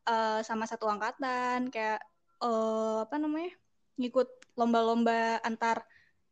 eh, 0.10 0.40
sama 0.42 0.66
satu 0.66 0.90
angkatan, 0.90 1.70
kayak 1.70 2.02
eh, 2.42 2.98
apa 3.06 3.16
namanya? 3.22 3.54
ngikut 4.02 4.58
lomba-lomba 4.58 5.38
antar 5.46 5.86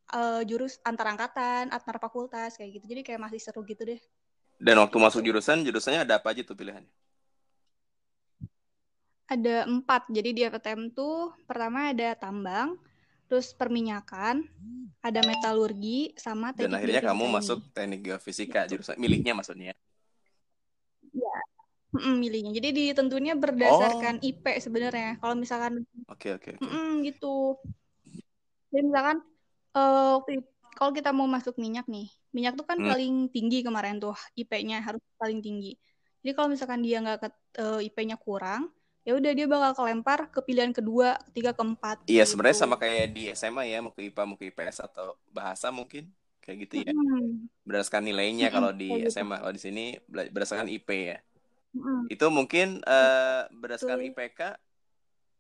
eh, 0.10 0.42
jurus 0.50 0.82
antar 0.82 1.14
angkatan, 1.14 1.70
antar 1.70 2.02
fakultas 2.02 2.58
kayak 2.58 2.82
gitu. 2.82 2.86
Jadi 2.98 3.02
kayak 3.06 3.22
masih 3.30 3.38
seru 3.38 3.62
gitu 3.64 3.86
deh. 3.86 4.02
Dan 4.60 4.76
waktu 4.82 4.98
masuk 5.00 5.22
jurusan, 5.24 5.64
jurusannya 5.64 6.04
ada 6.04 6.20
apa 6.20 6.36
aja 6.36 6.44
tuh 6.44 6.58
pilihannya? 6.58 6.92
Ada 9.30 9.70
empat. 9.70 10.10
Jadi 10.10 10.30
di 10.34 10.42
FTM 10.44 10.92
tuh 10.92 11.32
pertama 11.46 11.94
ada 11.94 12.18
tambang, 12.18 12.76
terus 13.30 13.54
perminyakan, 13.54 14.42
ada 15.06 15.22
metalurgi, 15.22 16.18
sama 16.18 16.50
Dan 16.52 16.74
teknik 16.74 16.76
akhirnya 16.76 17.02
kamu 17.14 17.24
masuk 17.38 17.60
teknik 17.72 18.00
geofisika 18.04 18.66
jurusan 18.66 18.98
milihnya 18.98 19.38
maksudnya. 19.38 19.78
Mm, 21.90 22.16
milihnya. 22.22 22.52
Jadi 22.58 22.68
ditentunya 22.78 23.34
Oh, 23.34 23.42
berdasarkan 23.44 24.16
IP 24.22 24.46
sebenarnya. 24.62 25.18
Kalau 25.22 25.36
misalkan 25.44 25.74
oke 26.10 26.28
oke 26.36 26.50
oke. 26.58 26.62
mm, 26.62 27.02
gitu. 27.08 27.58
Jadi 28.72 28.82
misalkan 28.90 29.18
eh, 29.78 30.16
itu- 30.38 30.48
kalau 30.78 30.92
kita 30.98 31.10
mau 31.14 31.28
masuk 31.30 31.56
minyak 31.64 31.86
nih, 31.92 32.08
minyak 32.36 32.54
tuh 32.60 32.66
kan 32.70 32.80
Hmm. 32.80 32.90
paling 32.92 33.14
tinggi 33.36 33.58
kemarin 33.68 33.98
tuh 34.04 34.16
IP-nya 34.40 34.78
harus 34.88 35.02
paling 35.22 35.40
tinggi. 35.46 35.76
Jadi 36.24 36.32
kalau 36.38 36.50
misalkan 36.54 36.82
dia 36.86 36.98
nggak 37.04 37.18
ke- 37.24 37.38
eh, 37.62 37.80
IP-nya 37.88 38.18
kurang, 38.20 38.62
ya 39.08 39.12
udah 39.20 39.32
dia 39.38 39.46
bakal 39.50 39.72
kelempar 39.86 40.20
ke 40.34 40.40
pilihan 40.48 40.72
kedua, 40.76 41.18
ketiga, 41.32 41.52
keempat. 41.58 41.98
Iya, 42.10 42.24
gitu. 42.24 42.30
sebenarnya 42.32 42.58
sama 42.64 42.76
kayak 42.82 43.06
di 43.16 43.22
SMA 43.34 43.64
ya, 43.70 43.78
mau 43.84 43.94
ke 43.96 44.02
IPA, 44.08 44.24
mau 44.30 44.38
ke 44.40 44.46
IPS 44.52 44.78
atau 44.88 45.18
bahasa 45.34 45.68
mungkin 45.70 46.10
kayak 46.44 46.58
gitu 46.68 46.76
ya. 46.86 46.92
Berdasarkan 47.68 48.04
nilainya 48.10 48.48
kalau 48.56 48.72
di 48.74 48.86
gitu. 48.90 49.10
SMA, 49.14 49.38
kalau 49.42 49.54
di 49.54 49.62
sini 49.62 49.84
berdasarkan 50.10 50.68
IP 50.72 50.90
ya. 51.12 51.18
Itu 52.14 52.26
mungkin 52.34 52.82
eh, 52.86 53.42
berdasarkan 53.54 54.00
Betul. 54.02 54.10
IPK 54.10 54.40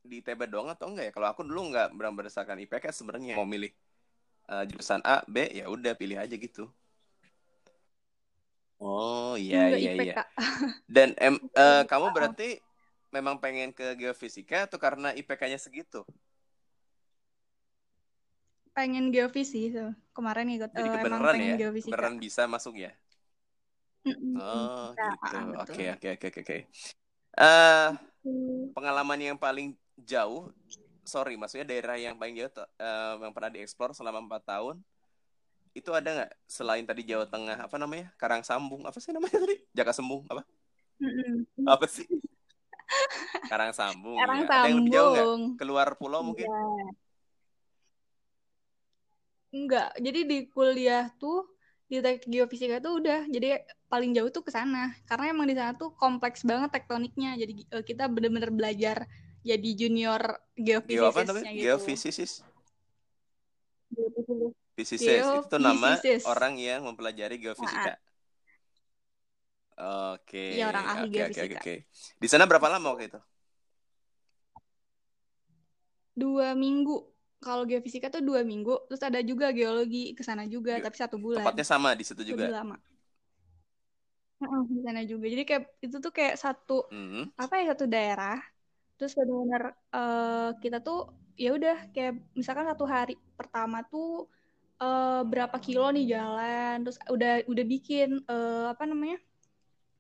di 0.09 0.17
TB 0.25 0.41
doang 0.50 0.69
atau 0.74 0.88
enggak 0.89 1.05
ya? 1.09 1.13
Kalau 1.15 1.27
aku 1.33 1.41
dulu 1.48 1.62
enggak 1.74 1.88
ber- 1.98 2.15
berdasarkan 2.17 2.57
IPK 2.63 2.86
sebenarnya 2.93 3.33
mau 3.39 3.48
milih 3.48 3.71
eh, 4.53 4.63
jurusan 4.69 5.01
A, 5.05 5.24
B, 5.27 5.38
ya 5.59 5.65
udah 5.69 5.93
pilih 5.98 6.17
aja 6.21 6.36
gitu. 6.38 6.69
Oh, 8.79 9.36
iya 9.43 9.59
iya 9.75 9.91
iya. 10.01 10.13
Dan 10.95 11.09
em, 11.25 11.36
eh, 11.63 11.83
kamu 11.91 12.07
berarti 12.15 12.43
memang 13.15 13.36
pengen 13.43 13.69
ke 13.77 13.86
geofisika 14.00 14.57
atau 14.67 14.79
karena 14.86 15.09
IPK-nya 15.19 15.59
segitu? 15.65 16.01
Pengen 18.75 19.05
geofisi 19.13 19.62
tuh. 19.75 19.89
Kemarin 20.15 20.48
ikut 20.55 20.71
Jadi 20.74 20.89
eh, 20.89 21.01
emang 21.05 21.21
pengen 21.33 21.53
ya? 21.53 21.57
geofisika. 21.62 21.93
Beneran 21.98 22.15
bisa 22.24 22.41
masuk 22.53 22.74
ya? 22.86 22.91
Oh, 24.08 24.96
gitu. 24.96 25.10
Ah, 25.24 25.44
betul. 25.51 25.56
Oke, 25.60 25.84
oke, 25.96 26.08
oke, 26.15 26.27
oke. 26.32 26.39
oke. 26.44 26.58
Eh, 27.39 27.89
Hmm. 28.20 28.75
pengalaman 28.75 29.15
yang 29.15 29.39
paling 29.39 29.79
jauh, 29.96 30.51
sorry, 31.08 31.39
maksudnya 31.39 31.63
daerah 31.63 31.96
yang 31.96 32.20
paling 32.20 32.36
jauh 32.36 32.51
eh, 32.60 33.13
yang 33.24 33.32
pernah 33.32 33.48
dieksplor 33.48 33.96
selama 33.96 34.20
empat 34.20 34.44
tahun, 34.44 34.75
itu 35.72 35.89
ada 35.96 36.10
nggak 36.12 36.32
selain 36.51 36.84
tadi 36.84 37.08
Jawa 37.08 37.25
Tengah, 37.32 37.58
apa 37.63 37.75
namanya? 37.79 38.12
Karang 38.20 38.44
Sambung, 38.44 38.84
apa 38.84 39.00
sih 39.00 39.15
namanya 39.15 39.39
tadi? 39.39 39.56
Jaka 39.72 39.96
Sembung, 39.96 40.27
apa? 40.27 40.44
Mm-mm. 41.00 41.48
Apa 41.63 41.88
sih? 41.88 42.03
Karang 43.51 43.72
Sambung 43.72 44.20
Karang 44.20 44.44
ya. 44.44 44.48
Ada 44.51 44.68
yang 44.68 44.77
lebih 44.84 44.91
jauh 44.91 45.10
nggak? 45.15 45.27
Sambung. 45.32 45.44
Keluar 45.56 45.88
pulau 45.96 46.22
mungkin? 46.27 46.48
Iya. 46.48 46.88
Enggak, 49.50 49.98
jadi 49.98 50.20
di 50.29 50.38
kuliah 50.53 51.10
tuh 51.18 51.41
di 51.89 51.98
teknik 52.05 52.29
geofisika 52.29 52.77
tuh 52.77 53.01
udah 53.01 53.25
jadi 53.34 53.65
paling 53.89 54.13
jauh 54.13 54.29
tuh 54.29 54.46
ke 54.46 54.51
sana 54.53 54.93
karena 55.10 55.34
emang 55.34 55.50
di 55.50 55.58
sana 55.58 55.74
tuh 55.74 55.89
kompleks 55.98 56.46
banget 56.46 56.69
tektoniknya 56.69 57.34
jadi 57.41 57.53
eh, 57.75 57.84
kita 57.84 58.05
bener-bener 58.05 58.53
belajar 58.53 58.98
jadi 59.41 59.69
junior 59.74 60.22
Geo 60.53 61.10
apa 61.10 61.25
geofisisisnya 61.25 61.50
namanya? 61.50 61.58
gitu. 61.58 61.65
Geofisis. 61.65 62.31
Physicist 64.77 65.29
itu 65.36 65.58
nama 65.60 65.98
orang 66.29 66.53
yang 66.62 66.86
mempelajari 66.86 67.36
geofisika. 67.41 67.98
Oke, 69.79 70.38
Iya, 70.60 70.63
orang 70.72 70.86
ahli 70.91 71.05
oke, 71.08 71.19
oke, 71.31 71.41
geofisika. 71.41 71.60
oke. 71.60 71.74
Di 72.19 72.27
sana 72.27 72.43
berapa 72.50 72.67
lama 72.67 72.88
waktu 72.91 73.05
itu? 73.10 73.19
Dua 76.19 76.53
minggu. 76.53 77.19
Kalau 77.46 77.63
geofisika 77.69 78.08
tuh 78.13 78.22
dua 78.29 78.41
minggu. 78.51 78.74
Terus 78.88 79.01
ada 79.10 79.19
juga 79.29 79.46
geologi 79.58 80.12
ke 80.17 80.24
sana 80.27 80.43
juga, 80.55 80.74
Ge- 80.75 80.84
tapi 80.84 80.96
satu 81.00 81.17
bulan. 81.25 81.46
Tempatnya 81.46 81.65
sama 81.67 81.89
di 82.00 82.03
situ 82.08 82.24
Lebih 82.31 82.36
juga. 82.36 82.48
lama. 82.55 82.75
Di 84.72 84.79
sana 84.86 85.01
juga. 85.03 85.25
Jadi 85.27 85.43
kayak 85.43 85.63
itu 85.84 85.96
tuh 86.00 86.12
kayak 86.15 86.36
satu 86.39 86.88
Hmm. 86.91 87.29
apa 87.36 87.53
ya 87.60 87.65
satu 87.75 87.86
daerah. 87.91 88.39
Terus 89.00 89.13
benar-benar 89.19 89.63
eh, 89.96 90.50
kita 90.63 90.77
tuh 90.84 91.00
ya 91.39 91.50
udah 91.58 91.75
kayak 91.96 92.13
misalkan 92.39 92.67
satu 92.72 92.86
hari 92.88 93.15
pertama 93.39 93.84
tuh 93.91 94.27
eh, 94.84 95.22
berapa 95.31 95.58
kilo 95.60 95.88
nih 95.96 96.05
jalan. 96.15 96.75
Terus 96.88 96.98
udah 97.12 97.31
udah 97.51 97.65
bikin 97.67 98.10
eh, 98.27 98.65
apa 98.74 98.84
namanya? 98.88 99.17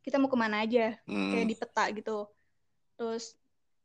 Kita 0.05 0.15
mau 0.21 0.31
ke 0.31 0.39
mana 0.39 0.63
aja 0.65 0.95
kayak 1.31 1.45
Hmm. 1.45 1.49
di 1.51 1.55
peta 1.59 1.85
gitu. 1.95 2.27
Terus 2.99 3.38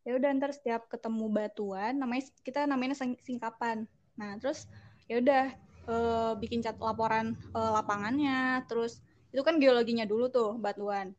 ya 0.05 0.13
udah 0.17 0.31
ntar 0.37 0.53
setiap 0.53 0.87
ketemu 0.93 1.27
batuan 1.33 1.97
namanya 1.97 2.25
kita 2.45 2.69
namanya 2.69 2.95
sing- 2.97 3.21
singkapan. 3.25 3.89
Nah, 4.21 4.37
terus 4.41 4.69
ya 5.11 5.21
udah 5.21 5.45
eh, 5.89 6.33
bikin 6.41 6.61
cat 6.65 6.77
laporan 6.81 7.37
eh, 7.57 7.71
lapangannya, 7.77 8.65
terus 8.69 9.01
itu 9.35 9.43
kan 9.43 9.59
geologinya 9.59 10.05
dulu 10.07 10.29
tuh 10.31 10.57
batuan. 10.61 11.13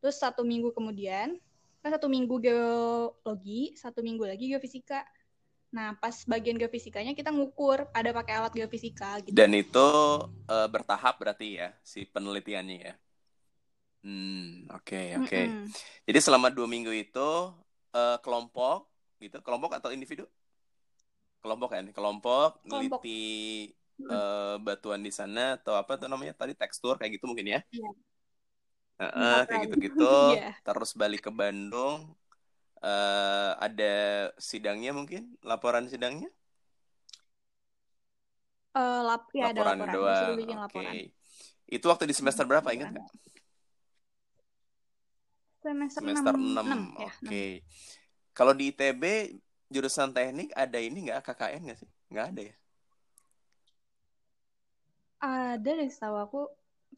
Terus 0.00 0.16
satu 0.18 0.42
minggu 0.42 0.72
kemudian 0.72 1.36
kan 1.80 1.90
satu 1.96 2.12
minggu 2.12 2.36
geologi, 2.44 3.72
satu 3.76 4.04
minggu 4.04 4.24
lagi 4.28 4.52
geofisika. 4.52 5.04
Nah, 5.70 5.94
pas 6.02 6.12
bagian 6.26 6.58
geofisikanya 6.58 7.14
kita 7.14 7.30
ngukur, 7.30 7.86
ada 7.94 8.10
pakai 8.10 8.34
alat 8.42 8.52
geofisika 8.58 9.22
gitu. 9.22 9.36
Dan 9.38 9.54
itu 9.54 9.86
eh, 10.50 10.68
bertahap 10.68 11.14
berarti 11.20 11.60
ya 11.60 11.68
si 11.84 12.04
penelitiannya 12.08 12.78
ya. 12.88 12.94
Hmm, 14.02 14.64
oke, 14.72 14.96
oke. 15.20 15.36
Mm-mm. 15.36 15.68
Jadi 16.08 16.18
selama 16.24 16.48
dua 16.48 16.66
minggu 16.66 16.92
itu 16.96 17.20
eh, 17.98 18.16
kelompok 18.24 18.78
gitu, 19.22 19.36
kelompok 19.46 19.70
atau 19.78 19.90
individu? 19.96 20.24
Kelompok 21.40 21.68
kan, 21.74 21.84
kelompok 21.96 22.50
Kelompok. 22.68 23.00
neliti 23.00 23.20
eh, 24.12 24.54
batuan 24.66 25.00
di 25.06 25.12
sana 25.18 25.40
atau 25.56 25.74
apa 25.80 25.92
tuh 26.00 26.08
namanya 26.12 26.34
tadi 26.40 26.52
tekstur 26.60 26.94
kayak 27.00 27.12
gitu 27.16 27.24
mungkin 27.30 27.48
ya? 27.56 27.60
Iya. 27.72 27.90
Heeh, 29.00 29.38
kayak 29.48 29.60
Laporan. 29.60 29.64
gitu-gitu. 29.64 30.04
Iya. 30.36 30.60
Terus 30.66 30.90
balik 31.00 31.20
ke 31.26 31.30
Bandung. 31.40 32.00
eh 32.84 33.50
ada 33.66 33.92
sidangnya 34.50 34.90
mungkin, 34.98 35.22
laporan 35.48 35.84
sidangnya? 35.92 36.28
Eh, 38.80 39.00
lap, 39.08 39.22
ya 39.38 39.44
ada 39.50 39.60
Laporan 39.60 39.76
laporan. 39.78 39.94
doang. 39.96 40.36
Oke. 40.46 40.56
laporan. 40.62 40.96
Itu 41.70 41.86
waktu 41.92 42.04
di 42.10 42.14
semester 42.18 42.44
berapa 42.50 42.68
ingat 42.76 42.88
Laporan. 42.88 42.94
nggak? 42.94 43.08
Semester, 45.62 46.02
Semester 46.02 46.34
6, 46.36 46.36
6. 46.40 46.80
ya. 46.98 47.12
Oke. 47.20 47.42
Kalau 48.36 48.52
di 48.58 48.64
ITB 48.72 49.04
jurusan 49.74 50.10
teknik 50.16 50.50
ada 50.62 50.78
ini 50.88 50.98
nggak 51.06 51.20
KKN 51.26 51.62
nggak 51.66 51.78
sih? 51.82 51.90
Nggak 52.12 52.26
ada 52.32 52.42
ya? 52.50 52.54
Ada 55.28 55.70
deh 55.78 55.88
setahu 55.94 56.16
aku 56.24 56.40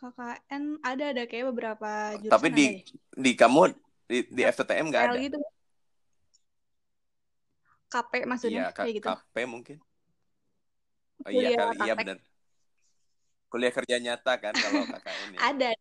KKN 0.01 0.65
ada 0.91 1.05
ada 1.13 1.23
kayak 1.31 1.47
beberapa 1.51 1.91
jurusan 2.23 2.31
Tapi 2.33 2.49
di 2.59 2.67
ada 2.67 2.69
deh. 2.77 2.85
di 3.25 3.31
kamu 3.41 3.61
di, 4.11 4.19
di 4.37 4.43
FTTM 4.45 4.87
nggak 4.91 5.05
ada? 5.13 5.21
gitu. 5.25 5.39
KP 7.93 8.13
maksudnya 8.31 8.65
K- 8.77 8.77
kayak 8.81 8.95
gitu. 8.99 9.11
KP 9.15 9.35
mungkin. 9.53 9.79
Oh 11.27 11.31
iya 11.37 11.49
kali, 11.57 11.75
iya 11.83 11.95
benar. 12.01 12.19
Kuliah 13.51 13.73
kerja 13.77 13.97
nyata 14.05 14.33
kan 14.43 14.55
kalau 14.65 14.83
KKN 14.91 15.31
ya. 15.39 15.45
Ada. 15.49 15.75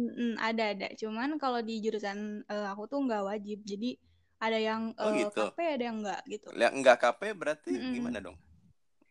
Mm-mm, 0.00 0.30
ada 0.48 0.62
ada. 0.72 0.86
Cuman 1.00 1.30
kalau 1.42 1.60
di 1.68 1.74
jurusan 1.84 2.18
eh, 2.52 2.66
aku 2.72 2.82
tuh 2.90 2.98
nggak 3.06 3.22
wajib. 3.30 3.58
Jadi 3.70 3.88
ada 4.44 4.58
yang 4.68 4.82
Oh 5.02 5.10
eh, 5.10 5.20
gitu. 5.20 5.38
KP 5.38 5.56
ada 5.74 5.84
yang 5.88 5.96
nggak 6.02 6.20
gitu. 6.34 6.50
Yang 6.60 6.72
nggak 6.80 6.96
KP 7.02 7.20
berarti 7.40 7.72
Mm-mm. 7.72 7.94
gimana 7.94 8.18
dong? 8.26 8.36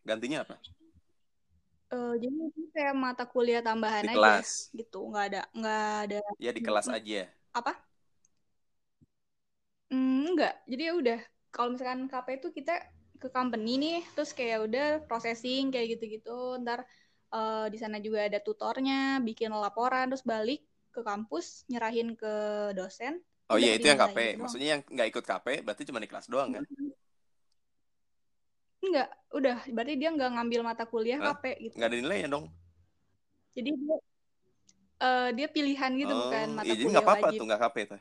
Gantinya 0.09 0.39
apa? 0.45 0.55
Eh, 1.93 2.09
jadi 2.23 2.35
itu 2.47 2.59
kayak 2.75 2.93
mata 3.03 3.23
kuliah 3.33 3.61
tambahan 3.67 4.05
Di 4.05 4.09
aja 4.13 4.29
kelas. 4.29 4.73
gitu. 4.79 4.95
Nggak 5.09 5.23
ada 5.27 5.39
nggak 5.57 5.79
ada 6.03 6.17
Ya 6.39 6.51
di 6.55 6.61
kelas 6.65 6.87
aja. 6.97 7.27
apa? 7.57 7.71
Mm, 9.93 10.33
enggak. 10.33 10.53
Jadi 10.69 10.81
ya 10.87 10.93
udah. 11.01 11.19
Kalau 11.53 11.69
misalkan 11.73 12.01
KP 12.11 12.27
itu 12.37 12.47
kita 12.57 12.73
ke 13.21 13.27
company 13.33 13.71
nih, 13.83 13.97
terus 14.13 14.31
kayak 14.37 14.57
udah 14.69 14.85
processing 15.09 15.63
kayak 15.73 15.87
gitu-gitu. 15.97 16.29
Ntar 16.63 16.79
eh, 17.33 17.65
di 17.73 17.77
sana 17.81 17.97
juga 18.05 18.19
ada 18.29 18.39
tutornya, 18.47 19.17
bikin 19.27 19.49
laporan, 19.53 20.05
terus 20.13 20.25
balik 20.25 20.59
ke 20.89 21.01
kampus, 21.05 21.63
nyerahin 21.69 22.17
ke 22.17 22.33
dosen. 22.73 23.21
Oh 23.49 23.57
iya 23.57 23.77
itu 23.77 23.89
yang 23.89 23.97
KP. 23.97 24.17
doang. 24.17 24.41
Maksudnya 24.45 24.67
yang 24.77 24.81
nggak 24.85 25.07
ikut 25.09 25.23
KP 25.25 25.47
berarti 25.65 25.83
cuma 25.89 25.99
di 26.01 26.09
kelas 26.09 26.27
doang 26.29 26.49
kan? 26.53 26.63
Enggak, 28.79 29.09
udah. 29.35 29.57
Berarti 29.73 29.93
dia 29.99 30.09
nggak 30.13 30.29
ngambil 30.37 30.61
mata 30.63 30.83
kuliah 30.87 31.19
Hah? 31.19 31.35
KP 31.35 31.43
gitu. 31.67 31.75
Nggak 31.77 31.89
ada 31.89 31.97
nilai 31.97 32.17
ya 32.23 32.27
dong? 32.29 32.45
Jadi 33.57 33.69
dia 33.75 33.95
eh, 34.99 35.29
dia 35.35 35.47
pilihan 35.49 35.91
gitu 35.97 36.13
Oh 36.13 36.21
bukan 36.29 36.47
mata 36.55 36.65
iya 36.65 36.73
jadi 36.73 36.83
kuliah 36.85 36.93
nggak 36.93 37.05
apa-apa 37.05 37.27
wajib. 37.27 37.39
tuh 37.39 37.45
nggak 37.49 37.61
KP 37.61 37.77
tuh. 37.89 37.99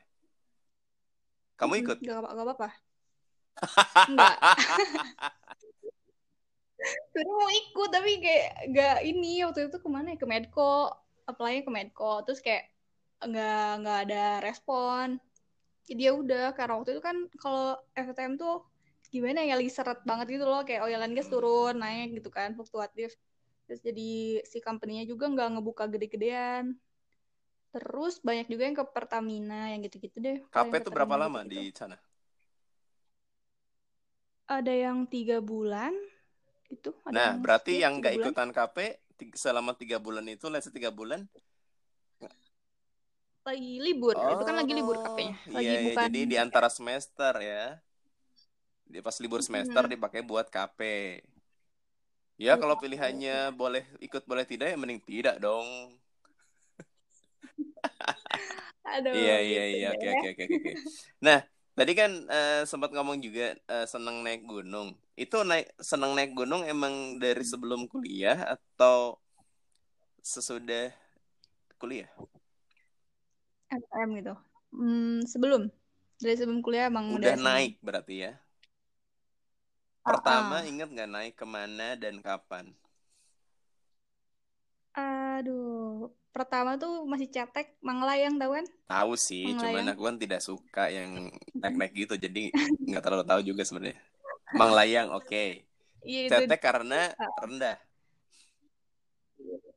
Kamu 1.59 1.73
ikut? 1.83 1.97
nggak 2.05 2.19
apa- 2.23 2.33
nggak 2.35 2.47
apa-apa. 2.47 2.69
Enggak. 4.11 4.37
Sebenarnya 7.11 7.35
mau 7.35 7.51
ikut 7.51 7.89
tapi 7.91 8.13
kayak 8.23 8.49
nggak 8.71 8.97
ini 9.03 9.33
waktu 9.43 9.67
itu 9.67 9.79
ke 9.83 9.89
mana 9.91 10.15
ya 10.15 10.19
ke 10.23 10.27
Medco 10.31 10.95
apply 11.27 11.67
ke 11.67 11.71
Medco 11.75 12.23
terus 12.23 12.39
kayak 12.39 12.71
nggak 13.23 13.69
nggak 13.83 13.99
ada 14.09 14.25
respon. 14.45 15.19
Jadi 15.89 16.01
ya 16.05 16.13
udah 16.13 16.53
karena 16.53 16.79
waktu 16.79 16.91
itu 16.99 17.03
kan 17.03 17.17
kalau 17.41 17.75
FTM 17.97 18.37
tuh 18.37 18.61
gimana 19.09 19.41
ya 19.41 19.57
lagi 19.57 19.73
seret 19.73 20.05
banget 20.05 20.37
gitu 20.37 20.45
loh 20.45 20.61
kayak 20.69 20.85
oil 20.85 21.01
and 21.01 21.17
gas 21.17 21.33
turun 21.33 21.81
naik 21.81 22.13
gitu 22.13 22.29
kan 22.29 22.53
fluktuatif. 22.53 23.17
Terus 23.65 23.81
jadi 23.81 24.41
si 24.45 24.59
company-nya 24.61 25.09
juga 25.09 25.33
nggak 25.33 25.49
ngebuka 25.57 25.85
gede-gedean. 25.89 26.77
Terus 27.73 28.21
banyak 28.21 28.47
juga 28.49 28.63
yang 28.69 28.77
ke 28.77 28.85
Pertamina 28.85 29.73
yang 29.73 29.81
gitu-gitu 29.85 30.17
deh. 30.21 30.37
KP 30.53 30.73
tuh 30.85 30.93
berapa 30.93 31.15
Pertamina 31.15 31.25
lama 31.29 31.41
gitu-gitu. 31.45 31.73
di 31.73 31.79
sana? 31.81 31.97
ada 34.49 34.73
yang 34.73 35.05
tiga 35.05 35.45
bulan 35.45 35.93
gitu 36.73 36.97
ada 37.05 37.13
Nah 37.13 37.29
yang 37.37 37.45
berarti 37.45 37.73
ya, 37.77 37.81
yang 37.87 38.01
nggak 38.01 38.15
ikutan 38.17 38.49
KP 38.51 38.77
selama 39.37 39.77
tiga 39.77 40.01
bulan 40.01 40.25
itu, 40.25 40.49
let's 40.49 40.73
tiga 40.73 40.89
bulan, 40.89 41.29
lagi 43.49 43.73
libur. 43.81 44.15
Oh, 44.15 44.37
itu 44.37 44.45
kan 44.45 44.57
lagi 44.61 44.73
libur 44.77 44.97
katanya 45.01 45.35
lagi 45.49 45.65
iya, 45.65 45.73
iya, 45.81 45.87
bukan 45.89 46.05
jadi 46.13 46.21
di 46.29 46.37
antara 46.37 46.69
semester 46.69 47.33
ya. 47.41 47.81
Di 48.89 49.01
pas 49.01 49.17
libur 49.21 49.41
semester 49.41 49.83
hmm. 49.85 49.93
dipakai 49.97 50.21
buat 50.21 50.49
KP 50.53 50.81
ya 52.39 52.55
kalau 52.55 52.79
pilihannya 52.79 53.51
boleh 53.51 53.83
ikut 53.99 54.23
boleh 54.23 54.47
tidak 54.47 54.71
ya 54.71 54.77
mending 54.79 55.03
tidak 55.03 55.43
dong. 55.43 55.67
Aduh, 58.89 59.13
iya 59.13 59.37
iya 59.45 59.63
gitu 59.69 59.79
iya. 59.85 59.89
oke 59.93 60.09
oke 60.09 60.29
oke 60.33 60.45
oke 60.49 60.73
nah 61.21 61.45
tadi 61.77 61.93
kan 61.93 62.11
uh, 62.31 62.63
sempat 62.65 62.91
ngomong 62.97 63.21
juga 63.21 63.53
uh, 63.69 63.85
seneng 63.85 64.25
naik 64.25 64.49
gunung. 64.49 64.97
Itu 65.19 65.43
naik 65.45 65.73
seneng 65.83 66.15
naik 66.15 66.33
gunung 66.33 66.65
emang 66.65 67.21
dari 67.21 67.45
sebelum 67.45 67.85
kuliah 67.91 68.57
atau 68.57 69.19
sesudah 70.23 70.91
kuliah 71.79 72.11
STM 73.69 74.09
gitu. 74.21 74.35
Hmm, 74.73 75.21
sebelum. 75.25 75.73
Dari 76.19 76.35
sebelum 76.35 76.61
kuliah 76.65 76.91
emang 76.91 77.15
udah, 77.15 77.37
udah 77.37 77.37
naik 77.39 77.79
berarti 77.79 78.27
ya? 78.27 78.33
Pertama 80.03 80.59
uh 80.59 80.65
-uh. 80.65 80.71
inget 80.71 80.89
nggak 80.89 81.11
naik 81.11 81.35
ke 81.37 81.47
mana 81.47 81.95
dan 81.95 82.19
kapan? 82.25 82.73
Aduh 84.97 86.11
pertama 86.29 86.79
tuh 86.79 87.03
masih 87.03 87.27
cetek 87.31 87.75
Manglayang 87.83 88.39
tahu 88.39 88.57
kan? 88.57 88.67
Tahu 88.87 89.13
sih 89.19 89.53
Manglayang. 89.53 89.63
cuman 89.75 89.93
aku 89.95 90.03
kan 90.07 90.17
tidak 90.23 90.41
suka 90.41 90.85
yang 90.87 91.35
naik-naik 91.55 91.93
gitu 91.95 92.15
jadi 92.15 92.51
nggak 92.89 93.03
terlalu 93.05 93.25
tahu 93.27 93.41
juga 93.45 93.63
sebenarnya. 93.67 93.99
Manglayang 94.57 95.09
oke. 95.13 95.29
Okay. 95.29 95.49
iya, 96.07 96.31
cetek 96.31 96.63
karena 96.63 97.11
rendah 97.43 97.77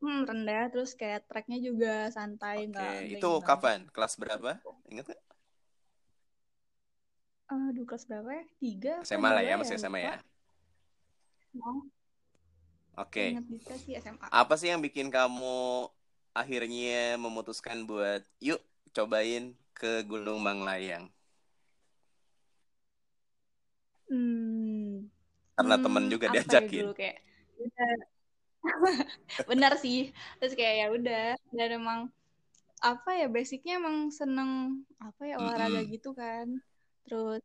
hmm, 0.01 0.21
rendah 0.25 0.73
terus 0.73 0.97
kayak 0.97 1.29
treknya 1.29 1.61
juga 1.61 2.09
santai 2.09 2.67
okay. 2.67 3.15
itu 3.15 3.29
kapan 3.45 3.85
kelas 3.93 4.17
berapa 4.17 4.57
ingat 4.89 5.13
gak? 5.13 5.21
Aduh 7.51 7.85
kelas 7.85 8.09
berapa 8.09 8.29
ya 8.33 8.43
tiga 8.57 8.93
SMA 9.05 9.29
lah 9.29 9.43
ya 9.45 9.55
masih 9.61 9.77
SMA 9.77 9.99
ya. 10.01 10.13
Oke. 12.99 13.35
Okay. 13.37 14.09
Apa 14.31 14.55
sih 14.59 14.71
yang 14.71 14.83
bikin 14.83 15.11
kamu 15.11 15.87
akhirnya 16.31 17.19
memutuskan 17.19 17.83
buat 17.83 18.23
yuk 18.39 18.59
cobain 18.95 19.55
ke 19.75 20.03
Gunung 20.07 20.39
Manglayang? 20.43 21.11
Hmm. 24.11 25.07
Karena 25.55 25.75
hmm, 25.79 25.83
temen 25.87 26.03
juga 26.11 26.25
ya 26.27 26.33
diajakin. 26.39 26.83
Ya 26.83 26.83
dulu 26.83 26.93
kayak 26.95 27.17
benar 29.49 29.77
sih. 29.77 30.13
Terus 30.37 30.53
kayak 30.53 30.75
ya 30.77 30.87
udah 30.93 31.25
dan 31.53 31.69
emang 31.75 31.99
apa 32.81 33.13
ya 33.13 33.29
basicnya 33.29 33.77
emang 33.77 34.09
seneng 34.09 34.81
apa 34.97 35.21
ya 35.29 35.37
olahraga 35.37 35.81
mm 35.81 35.85
-hmm. 35.85 35.93
gitu 35.97 36.09
kan. 36.13 36.47
Terus 37.05 37.41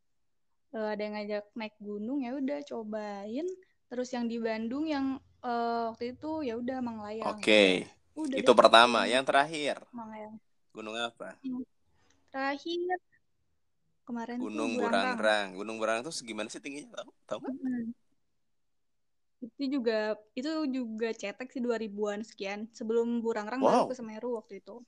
uh, 0.76 0.88
ada 0.92 1.00
yang 1.00 1.14
ngajak 1.16 1.44
naik 1.56 1.76
gunung 1.80 2.25
ya 2.25 2.37
udah 2.37 2.58
cobain. 2.68 3.46
Terus 3.87 4.08
yang 4.11 4.26
di 4.26 4.37
Bandung 4.42 4.85
yang 4.88 5.20
uh, 5.46 5.94
waktu 5.94 6.16
itu 6.16 6.42
ya 6.42 6.58
udah 6.58 6.78
Manglayang 6.82 7.26
oke. 7.28 7.42
Okay. 7.44 7.87
udah 8.16 8.37
itu 8.37 8.52
pertama. 8.56 9.04
Yang 9.06 9.25
terakhir? 9.28 9.76
Manglayang 9.92 10.37
gunung 10.73 10.96
apa? 10.96 11.37
Terakhir. 12.32 12.99
Kemarin 14.06 14.38
gunung 14.38 14.78
Burangrang. 14.78 15.46
Gunung 15.58 15.76
Burangrang 15.82 16.06
itu 16.06 16.14
segimana 16.14 16.46
sih 16.46 16.62
tingginya? 16.62 17.02
Tahu 17.02 17.11
tahu 17.26 17.38
kan 17.42 17.54
itu 19.36 19.78
juga 19.78 20.16
itu 20.32 20.48
juga 20.72 21.12
cetek 21.12 21.52
sih 21.52 21.60
2000-an 21.60 22.24
sekian 22.24 22.60
sebelum 22.72 23.20
Burangrang 23.20 23.60
wow. 23.60 23.84
baru 23.84 23.92
ke 23.92 23.96
Semeru 23.96 24.30
waktu 24.40 24.64
itu 24.64 24.80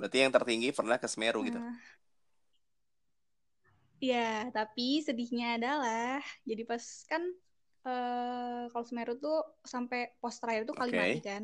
berarti 0.00 0.16
yang 0.24 0.32
tertinggi 0.32 0.72
pernah 0.72 0.96
ke 0.96 1.06
Semeru 1.06 1.44
gitu 1.44 1.60
nah, 1.60 1.76
Ya, 4.02 4.50
tapi 4.50 4.98
sedihnya 4.98 5.62
adalah 5.62 6.18
jadi 6.42 6.66
pas 6.66 6.82
kan 7.06 7.22
uh, 7.86 8.66
kalau 8.74 8.82
Semeru 8.82 9.14
tuh 9.14 9.62
sampai 9.62 10.10
pos 10.18 10.42
terakhir 10.42 10.66
tuh 10.66 10.74
Kalimati 10.74 11.22
okay. 11.22 11.38
kan. 11.38 11.42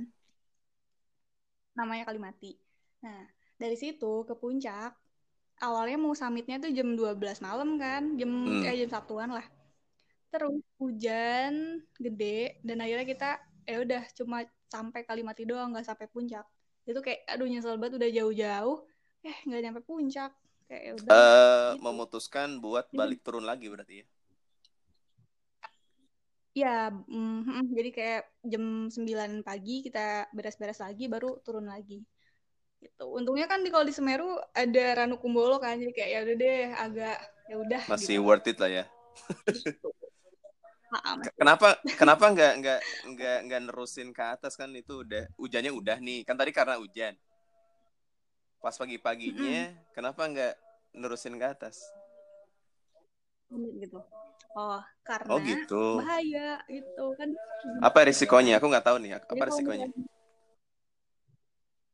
Namanya 1.79 2.11
Kalimati. 2.11 2.59
Nah, 3.07 3.31
dari 3.63 3.79
situ 3.79 4.27
ke 4.27 4.35
puncak 4.35 4.91
awalnya 5.63 6.03
mau 6.03 6.19
summitnya 6.19 6.59
tuh 6.59 6.75
jam 6.75 6.99
12 6.99 7.47
malam 7.47 7.79
kan, 7.79 8.19
jam 8.19 8.27
hmm. 8.27 8.67
eh, 8.67 8.75
jam 8.75 8.91
satuan 8.91 9.31
lah 9.31 9.47
terus 10.29 10.61
hujan 10.77 11.81
gede 11.97 12.61
dan 12.61 12.85
akhirnya 12.85 13.07
kita 13.09 13.31
ya 13.65 13.79
udah 13.85 14.03
cuma 14.13 14.45
sampai 14.69 15.05
Kalimati 15.05 15.49
doang 15.49 15.73
nggak 15.73 15.89
sampai 15.89 16.09
puncak 16.09 16.45
itu 16.89 17.01
kayak 17.05 17.25
aduh 17.29 17.49
nyesel 17.49 17.77
banget 17.77 18.01
udah 18.01 18.11
jauh-jauh 18.13 18.79
eh 19.25 19.39
nggak 19.45 19.61
nyampe 19.65 19.81
puncak 19.85 20.33
kayak 20.69 20.83
ya 20.85 20.93
udah 21.01 21.13
uh, 21.13 21.21
gitu. 21.77 21.85
memutuskan 21.85 22.49
buat 22.61 22.89
balik 22.93 23.25
turun 23.25 23.45
lagi 23.45 23.69
berarti 23.73 24.05
ya 24.05 24.07
ya 26.57 26.77
mm, 26.91 27.71
jadi 27.77 27.91
kayak 27.93 28.23
jam 28.45 28.65
9 28.91 29.47
pagi 29.47 29.85
kita 29.85 30.27
beres-beres 30.35 30.83
lagi 30.83 31.07
baru 31.07 31.39
turun 31.45 31.69
lagi 31.71 32.03
gitu 32.79 33.11
untungnya 33.11 33.51
kan 33.51 33.63
di 33.63 33.71
kalau 33.75 33.87
di 33.87 33.95
Semeru 33.95 34.39
ada 34.55 34.85
Ranu 35.03 35.19
Kumbolo 35.19 35.59
kan 35.59 35.79
jadi 35.79 35.93
kayak 35.93 36.11
ya 36.11 36.19
udah 36.25 36.37
deh 36.39 36.63
agak 36.79 37.19
ya 37.49 37.57
udah 37.59 37.83
masih 37.91 38.17
gitu. 38.19 38.27
worth 38.27 38.49
it 38.51 38.59
lah 38.59 38.71
ya 38.71 38.85
gitu. 39.51 39.89
Kenapa 41.37 41.77
kenapa 42.01 42.25
nggak 42.33 42.53
nggak 42.65 42.81
nggak 43.13 43.39
nggak 43.45 43.61
nerusin 43.69 44.09
ke 44.17 44.25
atas? 44.25 44.57
Kan 44.57 44.73
itu 44.73 45.05
udah 45.05 45.29
hujannya 45.37 45.73
udah 45.73 46.01
nih. 46.01 46.25
Kan 46.25 46.41
tadi 46.41 46.49
karena 46.49 46.81
hujan. 46.81 47.13
Pas 48.59 48.75
pagi-paginya 48.75 49.71
mm 49.71 49.93
kenapa 49.95 50.23
nggak 50.25 50.55
nerusin 50.97 51.37
ke 51.37 51.47
atas? 51.47 51.85
Gitu. 53.53 54.01
Oh 54.57 54.81
karena 55.05 55.29
oh 55.29 55.39
gitu. 55.45 56.01
bahaya 56.01 56.57
itu 56.73 57.05
kan. 57.21 57.29
Apa 57.85 58.09
risikonya? 58.09 58.57
Aku 58.57 58.73
nggak 58.73 58.87
tahu 58.89 58.97
nih 59.05 59.21
apa 59.21 59.43
risikonya? 59.53 59.89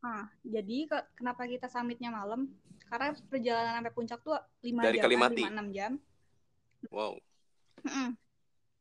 ah 0.05 0.29
jadi 0.45 0.85
kenapa 1.17 1.49
kita 1.49 1.65
summitnya 1.67 2.13
malam? 2.13 2.53
Karena 2.93 3.17
perjalanan 3.27 3.81
sampai 3.81 3.95
puncak 3.97 4.21
tuh 4.21 4.37
lima 4.61 4.85
jam 4.85 5.01
Kalimati. 5.01 5.41
lima 5.41 5.51
enam 5.51 5.69
jam. 5.73 5.93
Wow 6.93 7.17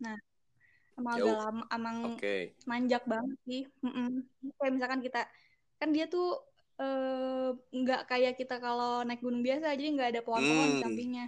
Nah, 0.03 0.17
emang 0.99 1.15
Jauh. 1.17 1.25
agak 1.31 1.37
lama, 1.39 1.63
emang 1.71 1.97
okay. 2.13 2.41
manjak 2.67 3.03
banget 3.07 3.37
sih. 3.47 3.63
Mm-mm. 3.81 4.27
Kayak 4.59 4.73
misalkan 4.75 5.01
kita, 5.01 5.21
kan 5.79 5.89
dia 5.95 6.05
tuh 6.11 6.43
eh, 6.77 7.49
nggak 7.55 8.01
uh, 8.03 8.07
kayak 8.11 8.33
kita 8.35 8.59
kalau 8.59 9.07
naik 9.07 9.23
gunung 9.23 9.41
biasa, 9.41 9.71
jadi 9.79 9.89
nggak 9.95 10.09
ada 10.13 10.21
pohon-pohon 10.21 10.67
hmm. 10.67 10.73
di 10.75 10.83
sampingnya. 10.83 11.27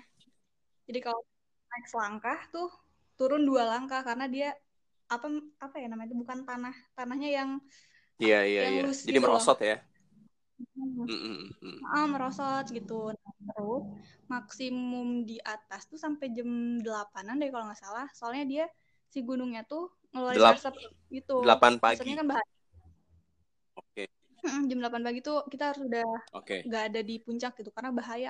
Jadi 0.85 0.99
kalau 0.99 1.23
naik 1.71 1.88
selangkah 1.88 2.39
tuh 2.51 2.69
turun 3.15 3.47
dua 3.47 3.63
langkah 3.63 4.03
karena 4.03 4.27
dia 4.27 4.49
apa 5.05 5.27
apa 5.61 5.75
ya 5.77 5.88
namanya 5.88 6.11
itu 6.11 6.17
bukan 6.17 6.43
tanah 6.43 6.75
tanahnya 6.97 7.29
yang 7.29 7.49
iya 8.17 8.41
iya 8.41 8.61
iya 8.73 8.81
jadi 8.89 9.21
gitu 9.21 9.21
merosot 9.21 9.61
loh. 9.61 9.69
ya 9.69 9.77
mm 10.56 11.08
-mm. 11.60 11.78
Ah, 11.91 12.08
merosot 12.08 12.65
gitu 12.72 13.12
nah, 13.12 13.34
terus 13.52 13.84
maksimum 14.32 15.28
di 15.28 15.38
atas 15.44 15.86
tuh 15.91 16.00
sampai 16.00 16.32
jam 16.32 16.80
delapanan 16.82 17.38
deh 17.38 17.52
kalau 17.52 17.68
nggak 17.68 17.80
salah 17.80 18.08
soalnya 18.15 18.46
dia 18.48 18.65
si 19.12 19.22
gunungnya 19.22 19.63
tuh 19.68 19.91
ngeluarin 20.15 20.39
Delap 20.39 20.56
asap 20.58 20.76
gitu 21.12 21.44
delapan 21.44 21.78
pagi 21.78 22.00
Asapnya 22.00 22.15
kan 22.24 22.28
bahaya 22.32 22.54
oke 23.76 23.88
okay. 23.91 24.08
jam 24.70 24.78
delapan 24.80 25.02
pagi 25.04 25.20
tuh 25.22 25.38
kita 25.52 25.63
harus 25.72 25.82
udah 25.84 26.10
okay. 26.36 26.63
nggak 26.63 26.84
ada 26.94 27.02
di 27.04 27.15
puncak 27.20 27.54
gitu 27.60 27.70
karena 27.76 27.91
bahaya 27.91 28.28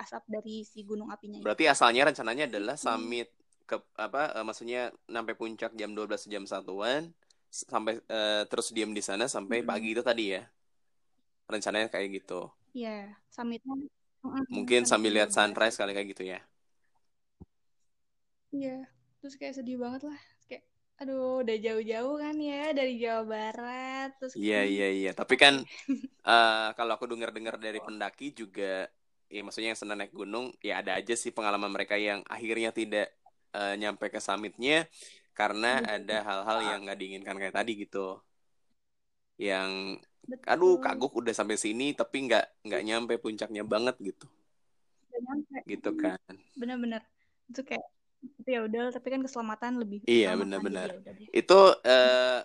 asap 0.00 0.22
dari 0.26 0.64
si 0.64 0.86
gunung 0.86 1.10
apinya 1.12 1.42
berarti 1.42 1.68
asalnya 1.68 2.08
rencananya 2.08 2.48
adalah 2.48 2.74
summit 2.78 3.28
ke 3.66 3.76
apa 3.98 4.30
uh, 4.38 4.44
maksudnya 4.46 4.94
sampai 5.10 5.34
puncak 5.34 5.74
jam 5.74 5.90
12 5.90 6.30
jam 6.30 6.46
satuan 6.46 7.10
sampai 7.50 7.98
uh, 8.06 8.46
terus 8.46 8.70
diam 8.70 8.94
di 8.94 9.02
sana 9.02 9.26
sampai 9.26 9.62
hmm. 9.62 9.68
pagi 9.68 9.88
itu 9.90 10.02
tadi 10.06 10.38
ya 10.38 10.42
rencananya 11.46 11.88
kayak 11.90 12.22
gitu 12.22 12.50
Iya, 12.76 13.08
yeah, 13.08 13.32
summitnya 13.32 13.72
Mungkin 14.50 14.84
sambil 14.84 15.14
lihat 15.14 15.30
sunrise 15.30 15.78
kali 15.78 15.94
kayak 15.94 16.08
gitu 16.12 16.24
ya. 16.26 16.40
Iya, 18.50 18.88
terus 19.22 19.34
kayak 19.38 19.54
sedih 19.60 19.78
banget 19.78 20.10
lah. 20.10 20.20
Kayak 20.50 20.64
aduh 20.96 21.44
udah 21.44 21.56
jauh-jauh 21.60 22.16
kan 22.16 22.36
ya 22.40 22.72
dari 22.72 22.96
Jawa 22.96 23.22
Barat 23.28 24.10
terus 24.16 24.32
Iya, 24.34 24.64
iya, 24.64 24.88
iya. 24.92 25.10
Tapi 25.12 25.34
kan 25.36 25.60
uh, 26.24 26.68
kalau 26.74 26.92
aku 26.96 27.06
dengar-dengar 27.06 27.60
dari 27.60 27.78
pendaki 27.78 28.32
juga 28.32 28.88
ya 29.26 29.40
maksudnya 29.42 29.74
yang 29.74 29.80
senang 29.80 29.98
naik 29.98 30.14
gunung 30.14 30.54
ya 30.62 30.78
ada 30.78 30.94
aja 30.94 31.14
sih 31.18 31.34
pengalaman 31.34 31.66
mereka 31.74 31.98
yang 31.98 32.22
akhirnya 32.30 32.70
tidak 32.70 33.10
uh, 33.58 33.74
nyampe 33.74 34.06
ke 34.06 34.22
summitnya 34.22 34.86
karena 35.34 35.82
Betul. 35.82 35.94
ada 35.98 36.16
hal-hal 36.22 36.58
yang 36.62 36.78
nggak 36.86 36.98
diinginkan 37.02 37.36
kayak 37.42 37.56
tadi 37.58 37.72
gitu 37.74 38.22
yang 39.36 39.98
Betul. 40.26 40.46
aduh 40.50 40.74
kagok 40.82 41.22
udah 41.22 41.30
sampai 41.30 41.54
sini 41.54 41.94
tapi 41.94 42.26
nggak 42.26 42.66
nggak 42.66 42.82
nyampe 42.82 43.14
puncaknya 43.22 43.62
banget 43.62 43.94
gitu. 44.02 44.26
Gak 45.14 45.20
nyampe. 45.22 45.56
gitu 45.70 45.90
kan. 45.94 46.18
Bener-bener. 46.58 47.02
Itu 47.46 47.62
kayak 47.62 47.86
itu 48.26 48.48
ya 48.50 48.66
udah 48.66 48.90
tapi 48.90 49.06
kan 49.12 49.22
keselamatan 49.22 49.78
lebih 49.78 50.02
iya 50.08 50.34
benar-benar 50.34 50.98
ya 50.98 51.14
itu 51.30 51.58
uh, 51.78 52.40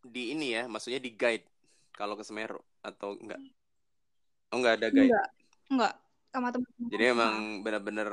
di 0.00 0.32
ini 0.32 0.56
ya 0.56 0.64
maksudnya 0.64 0.96
di 0.96 1.12
guide 1.12 1.44
kalau 1.92 2.16
ke 2.16 2.24
Semeru 2.24 2.56
atau 2.80 3.20
enggak 3.20 3.36
oh 4.48 4.56
enggak 4.56 4.80
ada 4.80 4.88
guide? 4.88 5.12
Enggak 5.12 5.28
Enggak, 5.66 5.94
sama 6.30 6.48
teman-teman. 6.54 6.88
Jadi 6.94 7.04
emang 7.04 7.34
benar-benar 7.66 8.10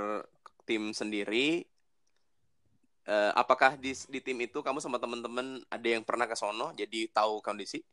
tim 0.65 0.89
sendiri. 0.95 1.65
Uh, 3.03 3.35
apakah 3.35 3.75
di 3.75 3.91
di 4.07 4.19
tim 4.23 4.39
itu 4.39 4.63
kamu 4.63 4.79
sama 4.79 4.95
teman-teman 4.95 5.59
ada 5.67 5.87
yang 5.91 6.07
pernah 6.07 6.23
ke 6.23 6.39
sono 6.39 6.71
jadi 6.71 7.11
tahu 7.11 7.43
kondisi? 7.43 7.83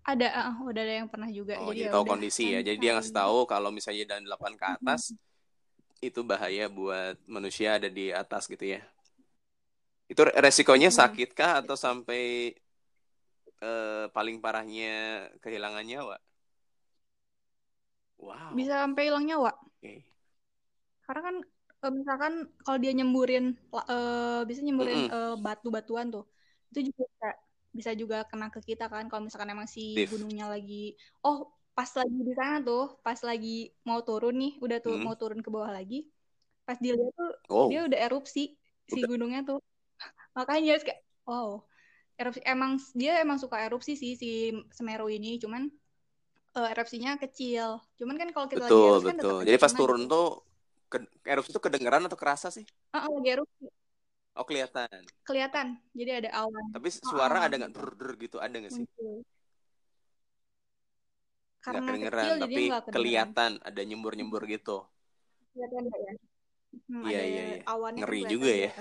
Ada, 0.00 0.26
uh, 0.32 0.56
udah 0.64 0.82
ada 0.82 0.94
yang 1.04 1.08
pernah 1.12 1.28
juga. 1.28 1.60
Oh, 1.60 1.70
jadi, 1.70 1.88
jadi 1.88 1.92
tahu 1.92 2.04
kondisi 2.08 2.44
ya. 2.56 2.60
Jadi 2.64 2.78
dia 2.80 2.96
ngasih 2.96 3.14
tahu 3.14 3.44
kalau 3.44 3.68
misalnya 3.68 4.16
dan 4.16 4.24
delapan 4.24 4.56
ke 4.56 4.66
atas 4.66 5.12
itu 6.00 6.24
bahaya 6.24 6.64
buat 6.72 7.20
manusia 7.28 7.76
ada 7.76 7.92
di 7.92 8.08
atas 8.08 8.48
gitu 8.48 8.64
ya. 8.64 8.80
Itu 10.08 10.24
resikonya 10.24 10.88
sakit 10.88 11.36
kah 11.36 11.60
atau 11.60 11.76
sampai 11.76 12.56
uh, 13.60 14.08
paling 14.10 14.40
parahnya 14.40 15.28
kehilangan 15.44 15.84
nyawa? 15.84 16.16
Wow. 18.20 18.52
Bisa 18.56 18.84
sampai 18.84 19.02
hilang 19.08 19.28
nyawa. 19.28 19.52
Okay. 19.80 20.04
Karena 21.04 21.20
kan 21.24 21.36
misalkan 21.92 22.34
kalau 22.64 22.78
dia 22.80 22.92
nyemburin 22.92 23.56
uh, 23.72 24.44
bisa 24.44 24.60
nyemburin 24.64 25.08
mm 25.08 25.08
-hmm. 25.08 25.16
uh, 25.16 25.36
batu-batuan 25.40 26.08
tuh. 26.08 26.24
Itu 26.72 26.92
juga 26.92 27.36
bisa 27.70 27.94
juga 27.94 28.26
kena 28.26 28.50
ke 28.50 28.60
kita 28.62 28.90
kan 28.90 29.06
kalau 29.06 29.26
misalkan 29.26 29.54
emang 29.54 29.70
si 29.70 29.94
gunungnya 30.10 30.50
lagi 30.50 30.98
oh 31.22 31.54
pas 31.70 31.90
lagi 31.94 32.18
di 32.18 32.34
sana 32.34 32.60
tuh 32.60 32.98
pas 33.00 33.16
lagi 33.22 33.70
mau 33.86 34.02
turun 34.02 34.34
nih 34.36 34.52
udah 34.58 34.78
tuh 34.82 34.98
hmm. 34.98 35.04
mau 35.06 35.14
turun 35.14 35.40
ke 35.40 35.48
bawah 35.48 35.70
lagi 35.70 36.10
pas 36.66 36.76
dilihat 36.76 37.14
tuh 37.14 37.32
oh. 37.48 37.68
dia 37.70 37.86
udah 37.86 37.98
erupsi 38.10 38.58
udah. 38.58 38.92
si 38.92 38.98
gunungnya 39.06 39.40
tuh 39.46 39.62
makanya 40.36 40.82
kayak 40.82 41.00
wow 41.24 41.62
erupsi 42.18 42.42
emang 42.44 42.76
dia 42.92 43.22
emang 43.22 43.38
suka 43.40 43.62
erupsi 43.64 43.96
sih 43.96 44.12
si 44.18 44.52
Semeru 44.74 45.08
ini 45.08 45.38
cuman 45.40 45.70
uh, 46.58 46.68
erupsinya 46.74 47.16
kecil 47.16 47.80
cuman 47.96 48.14
kan 48.18 48.28
kalau 48.34 48.46
kita 48.50 48.66
betul, 48.66 48.76
lagi 48.76 48.90
erupsi 48.90 49.06
kan 49.06 49.16
betul. 49.16 49.38
kan 49.40 49.46
jadi 49.46 49.58
pas 49.62 49.72
turun 49.72 50.02
tuh 50.10 50.28
ke, 50.90 50.96
erupsi 51.22 51.50
tuh 51.54 51.62
kedengeran 51.62 52.02
atau 52.10 52.18
kerasa 52.18 52.50
sih 52.50 52.66
uh, 52.66 53.06
uh, 53.06 53.10
lagi 53.14 53.30
erupsi 53.40 53.66
Oh 54.38 54.44
kelihatan. 54.46 55.02
Kelihatan. 55.26 55.66
Jadi 55.90 56.10
ada 56.22 56.30
awan. 56.46 56.70
Tapi 56.70 56.88
suara 56.94 57.38
oh, 57.42 57.46
ada 57.50 57.54
nggak 57.58 57.72
dur 57.74 58.14
gitu 58.18 58.36
ada 58.38 58.54
nggak 58.54 58.72
sih? 58.72 58.86
Karena 61.60 61.84
gak 61.84 61.88
kedengeran, 61.92 62.24
kecil, 62.24 62.40
tapi 62.40 62.62
gak 62.72 62.84
kelihatan 62.88 63.52
ada 63.60 63.80
nyembur-nyembur 63.84 64.48
gitu. 64.48 64.86
Kelihatan 65.52 65.82
nggak 65.90 66.00
ya? 66.00 66.14
Hmm, 66.86 67.02
iya 67.10 67.22
iya 67.26 67.42
iya. 67.58 67.62
Ngeri 67.66 68.20
juga 68.30 68.52
ya. 68.54 68.70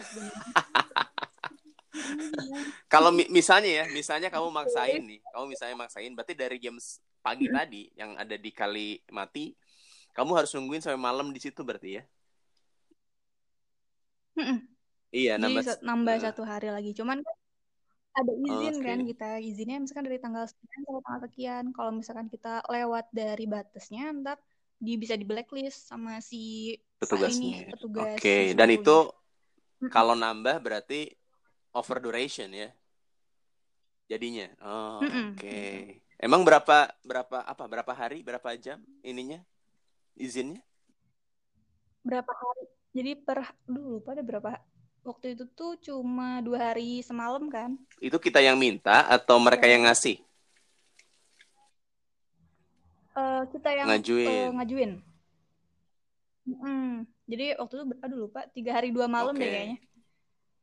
Kalau 2.94 3.10
mi 3.14 3.26
misalnya 3.30 3.84
ya, 3.84 3.86
misalnya 3.92 4.30
kamu 4.34 4.50
maksain 4.50 5.02
nih, 5.06 5.20
kamu 5.34 5.46
misalnya 5.54 5.76
maksain, 5.78 6.14
berarti 6.14 6.34
dari 6.34 6.58
jam 6.58 6.78
pagi 7.22 7.46
tadi 7.52 7.90
yang 7.94 8.16
ada 8.18 8.34
di 8.38 8.50
kali 8.50 8.98
mati, 9.14 9.54
kamu 10.14 10.32
harus 10.38 10.54
nungguin 10.58 10.82
sampai 10.82 11.02
malam 11.02 11.30
di 11.30 11.42
situ 11.42 11.62
berarti 11.62 12.02
ya? 12.02 12.04
Iya, 15.10 15.42
nambah 15.42 15.64
Jadi 15.66 15.82
nambah 15.82 16.16
uh. 16.16 16.22
satu 16.22 16.42
hari 16.46 16.70
lagi. 16.70 16.92
Cuman 16.94 17.22
kan 17.26 17.36
ada 18.20 18.34
izin 18.36 18.76
okay. 18.82 18.86
kan 18.90 19.00
kita 19.06 19.30
izinnya 19.40 19.78
misalkan 19.80 20.06
dari 20.06 20.20
tanggal 20.20 20.46
sekian 20.46 20.80
sampai 20.86 21.02
tanggal 21.02 21.22
sekian. 21.30 21.64
Kalau 21.74 21.92
misalkan 21.94 22.28
kita 22.30 22.54
lewat 22.70 23.06
dari 23.14 23.46
batasnya 23.50 24.14
ntar 24.22 24.38
di 24.80 24.96
bisa 24.96 25.20
di 25.20 25.26
blacklist 25.26 25.90
sama 25.90 26.22
si 26.22 26.76
petugasnya. 27.02 27.68
Ini, 27.68 27.72
petugas. 27.74 28.16
Oke, 28.16 28.22
okay. 28.22 28.44
dan 28.54 28.70
itu 28.72 28.98
kalau 29.92 30.14
nambah 30.14 30.62
berarti 30.62 31.10
over 31.74 31.98
duration 32.00 32.50
ya. 32.54 32.70
Jadinya. 34.10 34.50
Oh, 34.66 35.00
oke. 35.02 35.38
Okay. 35.38 36.02
Emang 36.20 36.44
berapa 36.44 36.92
berapa 37.06 37.38
apa 37.46 37.64
berapa 37.70 37.94
hari, 37.96 38.26
berapa 38.26 38.50
jam 38.60 38.82
ininya? 39.06 39.40
Izinnya? 40.18 40.60
Berapa 42.04 42.34
hari? 42.34 42.66
Jadi 42.90 43.12
per 43.22 43.46
dulu 43.70 44.02
pada 44.02 44.20
berapa 44.26 44.58
waktu 45.10 45.34
itu 45.34 45.50
tuh 45.58 45.74
cuma 45.82 46.38
dua 46.46 46.72
hari 46.72 47.02
semalam 47.02 47.50
kan 47.50 47.74
itu 47.98 48.14
kita 48.22 48.38
yang 48.38 48.54
minta 48.56 49.10
atau 49.10 49.42
mereka 49.42 49.66
ya. 49.66 49.74
yang 49.74 49.90
ngasih 49.90 50.22
uh, 53.18 53.44
kita 53.50 53.70
yang 53.74 53.88
ngajuin 53.90 54.30
uh, 54.30 54.50
ngajuin 54.62 54.92
hmm. 56.46 56.94
jadi 57.26 57.58
waktu 57.58 57.74
itu 57.74 57.86
aduh 58.06 58.18
lupa 58.30 58.42
tiga 58.54 58.72
hari 58.78 58.94
dua 58.94 59.10
malam 59.10 59.34
okay. 59.34 59.42
deh 59.42 59.50
kayaknya 59.50 59.80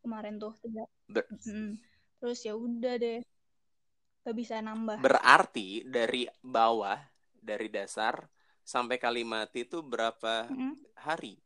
kemarin 0.07 0.35
tuh 0.39 0.55
tiga 0.63 0.83
Ber 1.11 1.27
hmm. 1.27 1.71
terus 2.23 2.39
ya 2.47 2.55
udah 2.55 2.95
deh 3.03 3.19
gak 4.23 4.37
bisa 4.39 4.63
nambah 4.63 5.03
berarti 5.03 5.87
dari 5.87 6.31
bawah 6.43 6.99
dari 7.39 7.67
dasar 7.71 8.27
sampai 8.67 8.99
kalimat 8.99 9.47
itu 9.55 9.83
berapa 9.83 10.51
-hmm. 10.51 10.75
hari 10.99 11.39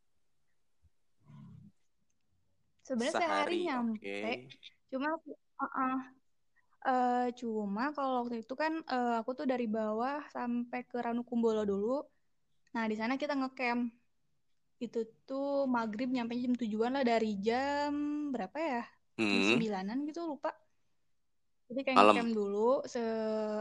sebenarnya 2.90 3.14
sehari 3.14 3.58
nyampe. 3.70 4.02
okay. 4.02 4.34
cuma 4.90 5.14
uh 5.14 5.62
-uh, 5.62 5.98
uh, 6.82 7.26
cuma 7.38 7.94
kalau 7.94 8.26
waktu 8.26 8.42
itu 8.42 8.54
kan 8.58 8.82
uh, 8.90 9.22
aku 9.22 9.38
tuh 9.38 9.46
dari 9.46 9.70
bawah 9.70 10.26
sampai 10.34 10.82
ke 10.82 10.98
Ranukumbolo 10.98 11.62
dulu. 11.62 12.02
Nah 12.74 12.84
di 12.90 12.98
sana 12.98 13.14
kita 13.14 13.38
ngecamp. 13.38 13.94
Itu 14.80 15.06
tuh 15.28 15.68
maghrib 15.70 16.10
nyampe 16.10 16.34
jam 16.34 16.56
tujuan 16.56 16.98
lah 16.98 17.04
dari 17.06 17.38
jam 17.38 17.92
berapa 18.34 18.58
ya? 18.58 18.84
Hmm. 19.20 19.54
sembilanan 19.54 20.08
gitu 20.08 20.24
lupa. 20.26 20.50
Jadi 21.70 21.80
kayak 21.86 21.96
ngecamp 22.00 22.32
dulu 22.34 22.82
se 22.88 23.02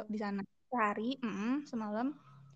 di 0.10 0.18
sana. 0.18 0.42
Sehari 0.70 1.18
mm 1.22 1.30
-mm, 1.30 1.54
semalam. 1.70 2.08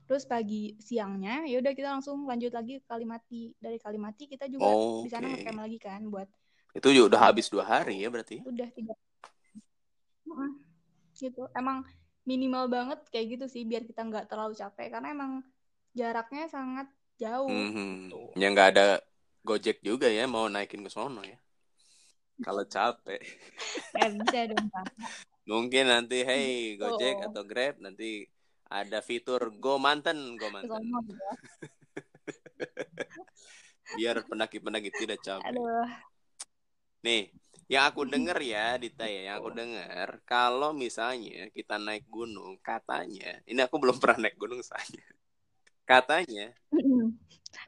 Terus 0.04 0.24
pagi 0.28 0.78
siangnya 0.80 1.48
ya 1.48 1.60
udah 1.64 1.74
kita 1.74 1.90
langsung 2.00 2.26
lanjut 2.26 2.50
lagi 2.50 2.82
ke 2.82 2.86
Kalimati. 2.88 3.54
Dari 3.60 3.78
Kalimati 3.78 4.26
kita 4.26 4.48
juga 4.48 4.70
oh, 4.70 5.04
di 5.04 5.10
sana 5.12 5.28
okay. 5.30 5.44
ngecamp 5.44 5.60
lagi 5.60 5.78
kan 5.78 6.02
buat 6.08 6.30
itu 6.74 6.88
juga 6.90 7.06
udah 7.14 7.22
habis 7.30 7.48
dua 7.54 7.64
hari 7.64 8.02
ya 8.02 8.10
berarti? 8.10 8.42
Udah 8.42 8.70
tiga. 8.74 8.94
Gitu. 11.14 11.46
Emang 11.54 11.86
minimal 12.26 12.66
banget 12.72 13.00
kayak 13.14 13.38
gitu 13.38 13.46
sih 13.46 13.64
biar 13.68 13.86
kita 13.86 14.02
nggak 14.02 14.26
terlalu 14.26 14.58
capek 14.58 14.98
karena 14.98 15.14
emang 15.14 15.32
jaraknya 15.94 16.50
sangat 16.50 16.90
jauh. 17.22 17.48
Mm 17.48 17.70
-hmm. 17.70 17.94
Ya 18.34 18.48
nggak 18.50 18.70
ada 18.74 18.86
Gojek 19.44 19.84
juga 19.84 20.08
ya 20.08 20.26
mau 20.26 20.50
naikin 20.50 20.82
ke 20.82 20.90
sono 20.90 21.22
ya. 21.22 21.38
Kalau 22.42 22.66
capek. 22.66 23.22
Gak 23.94 24.10
bisa 24.18 24.40
dong. 24.50 24.68
Mungkin 25.46 25.92
nanti 25.92 26.26
hey 26.26 26.80
Gojek 26.80 27.22
oh. 27.22 27.28
atau 27.30 27.44
Grab 27.46 27.78
nanti 27.78 28.26
ada 28.72 29.04
fitur 29.06 29.54
Go 29.62 29.78
Manten, 29.78 30.40
Go 30.40 30.50
Manten. 30.50 30.74
Biar 34.00 34.26
pendaki-pendaki 34.26 34.90
tidak 34.96 35.22
capek. 35.22 35.54
Aduh. 35.54 35.86
Nih, 37.04 37.36
yang 37.68 37.84
aku 37.92 38.08
denger 38.08 38.40
ya, 38.40 38.80
Dita 38.80 39.04
ya, 39.04 39.32
yang 39.32 39.36
aku 39.44 39.52
denger, 39.52 40.24
kalau 40.24 40.72
misalnya 40.72 41.52
kita 41.52 41.76
naik 41.76 42.08
gunung, 42.08 42.56
katanya, 42.64 43.44
ini 43.44 43.60
aku 43.60 43.76
belum 43.76 44.00
pernah 44.02 44.28
naik 44.28 44.40
gunung 44.40 44.64
saya. 44.64 45.04
Katanya. 45.84 46.56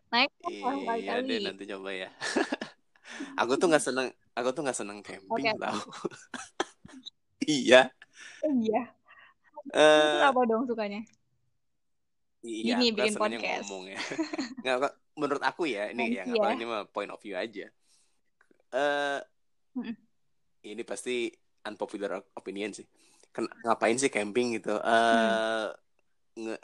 naik 0.07 0.31
Iya 1.03 1.19
deh, 1.19 1.39
nanti 1.43 1.67
coba 1.67 1.91
ya. 1.91 2.09
aku 3.41 3.59
tuh 3.59 3.67
nggak 3.67 3.83
seneng, 3.83 4.07
aku 4.31 4.49
tuh 4.55 4.63
nggak 4.63 4.79
seneng 4.79 5.03
camping 5.03 5.27
okay. 5.27 5.51
tau. 5.59 5.83
iya. 7.59 7.91
Iya. 8.39 8.83
Uh, 9.75 10.31
apa 10.31 10.41
dong 10.47 10.63
sukanya? 10.63 11.03
Iya, 12.45 12.77
Gini 12.79 12.95
bikin 12.95 13.19
podcast. 13.19 13.67
Ngomong 13.67 13.91
ya. 13.91 13.99
Nggak, 14.63 14.95
menurut 15.19 15.43
aku 15.43 15.67
ya, 15.67 15.91
ini 15.91 16.15
ya, 16.15 16.23
ya. 16.23 16.55
ini 16.55 16.63
mah 16.63 16.87
point 16.87 17.11
of 17.11 17.19
view 17.19 17.35
aja 17.35 17.67
uh, 18.73 19.19
ini 20.65 20.83
pasti 20.87 21.29
unpopular 21.65 22.21
opinion 22.37 22.71
sih. 22.73 22.85
Ken 23.29 23.45
ngapain 23.67 23.97
sih 23.99 24.09
camping 24.09 24.57
gitu? 24.57 24.79
Uh, 24.79 25.69
nge 26.35 26.55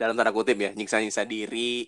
dalam 0.00 0.16
tanda 0.16 0.32
kutip 0.32 0.56
ya, 0.56 0.72
nyiksa-nyiksa 0.72 1.28
diri, 1.28 1.86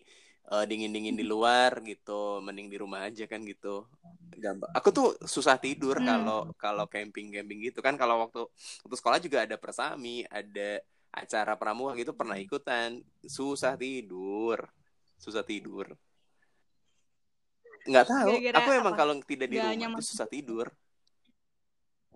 uh, 0.52 0.68
dingin-dingin 0.68 1.16
di 1.16 1.24
luar 1.24 1.80
gitu, 1.80 2.44
mending 2.44 2.68
di 2.68 2.76
rumah 2.76 3.08
aja 3.08 3.24
kan 3.24 3.40
gitu. 3.42 3.88
Gampang. 4.36 4.70
Aku 4.76 4.88
tuh 4.92 5.08
susah 5.24 5.56
tidur 5.56 5.96
kalau 6.00 6.48
hmm. 6.48 6.54
kalau 6.60 6.84
camping-camping 6.86 7.72
gitu 7.72 7.80
kan. 7.80 7.96
Kalau 7.96 8.28
waktu 8.28 8.44
waktu 8.84 8.96
sekolah 8.96 9.18
juga 9.18 9.44
ada 9.48 9.56
persami, 9.56 10.24
ada 10.28 10.80
acara 11.12 11.56
pramuka 11.56 11.96
gitu 11.96 12.12
pernah 12.12 12.36
ikutan. 12.36 13.00
Susah 13.24 13.76
tidur, 13.80 14.60
susah 15.16 15.42
tidur 15.44 15.96
nggak 17.88 18.06
tahu 18.06 18.30
Gara-gara 18.38 18.56
aku 18.62 18.70
emang 18.76 18.94
kalau 18.94 19.14
tidak 19.26 19.48
di 19.50 19.58
rumah 19.58 19.98
tuh 19.98 20.06
susah 20.06 20.28
tidur 20.28 20.66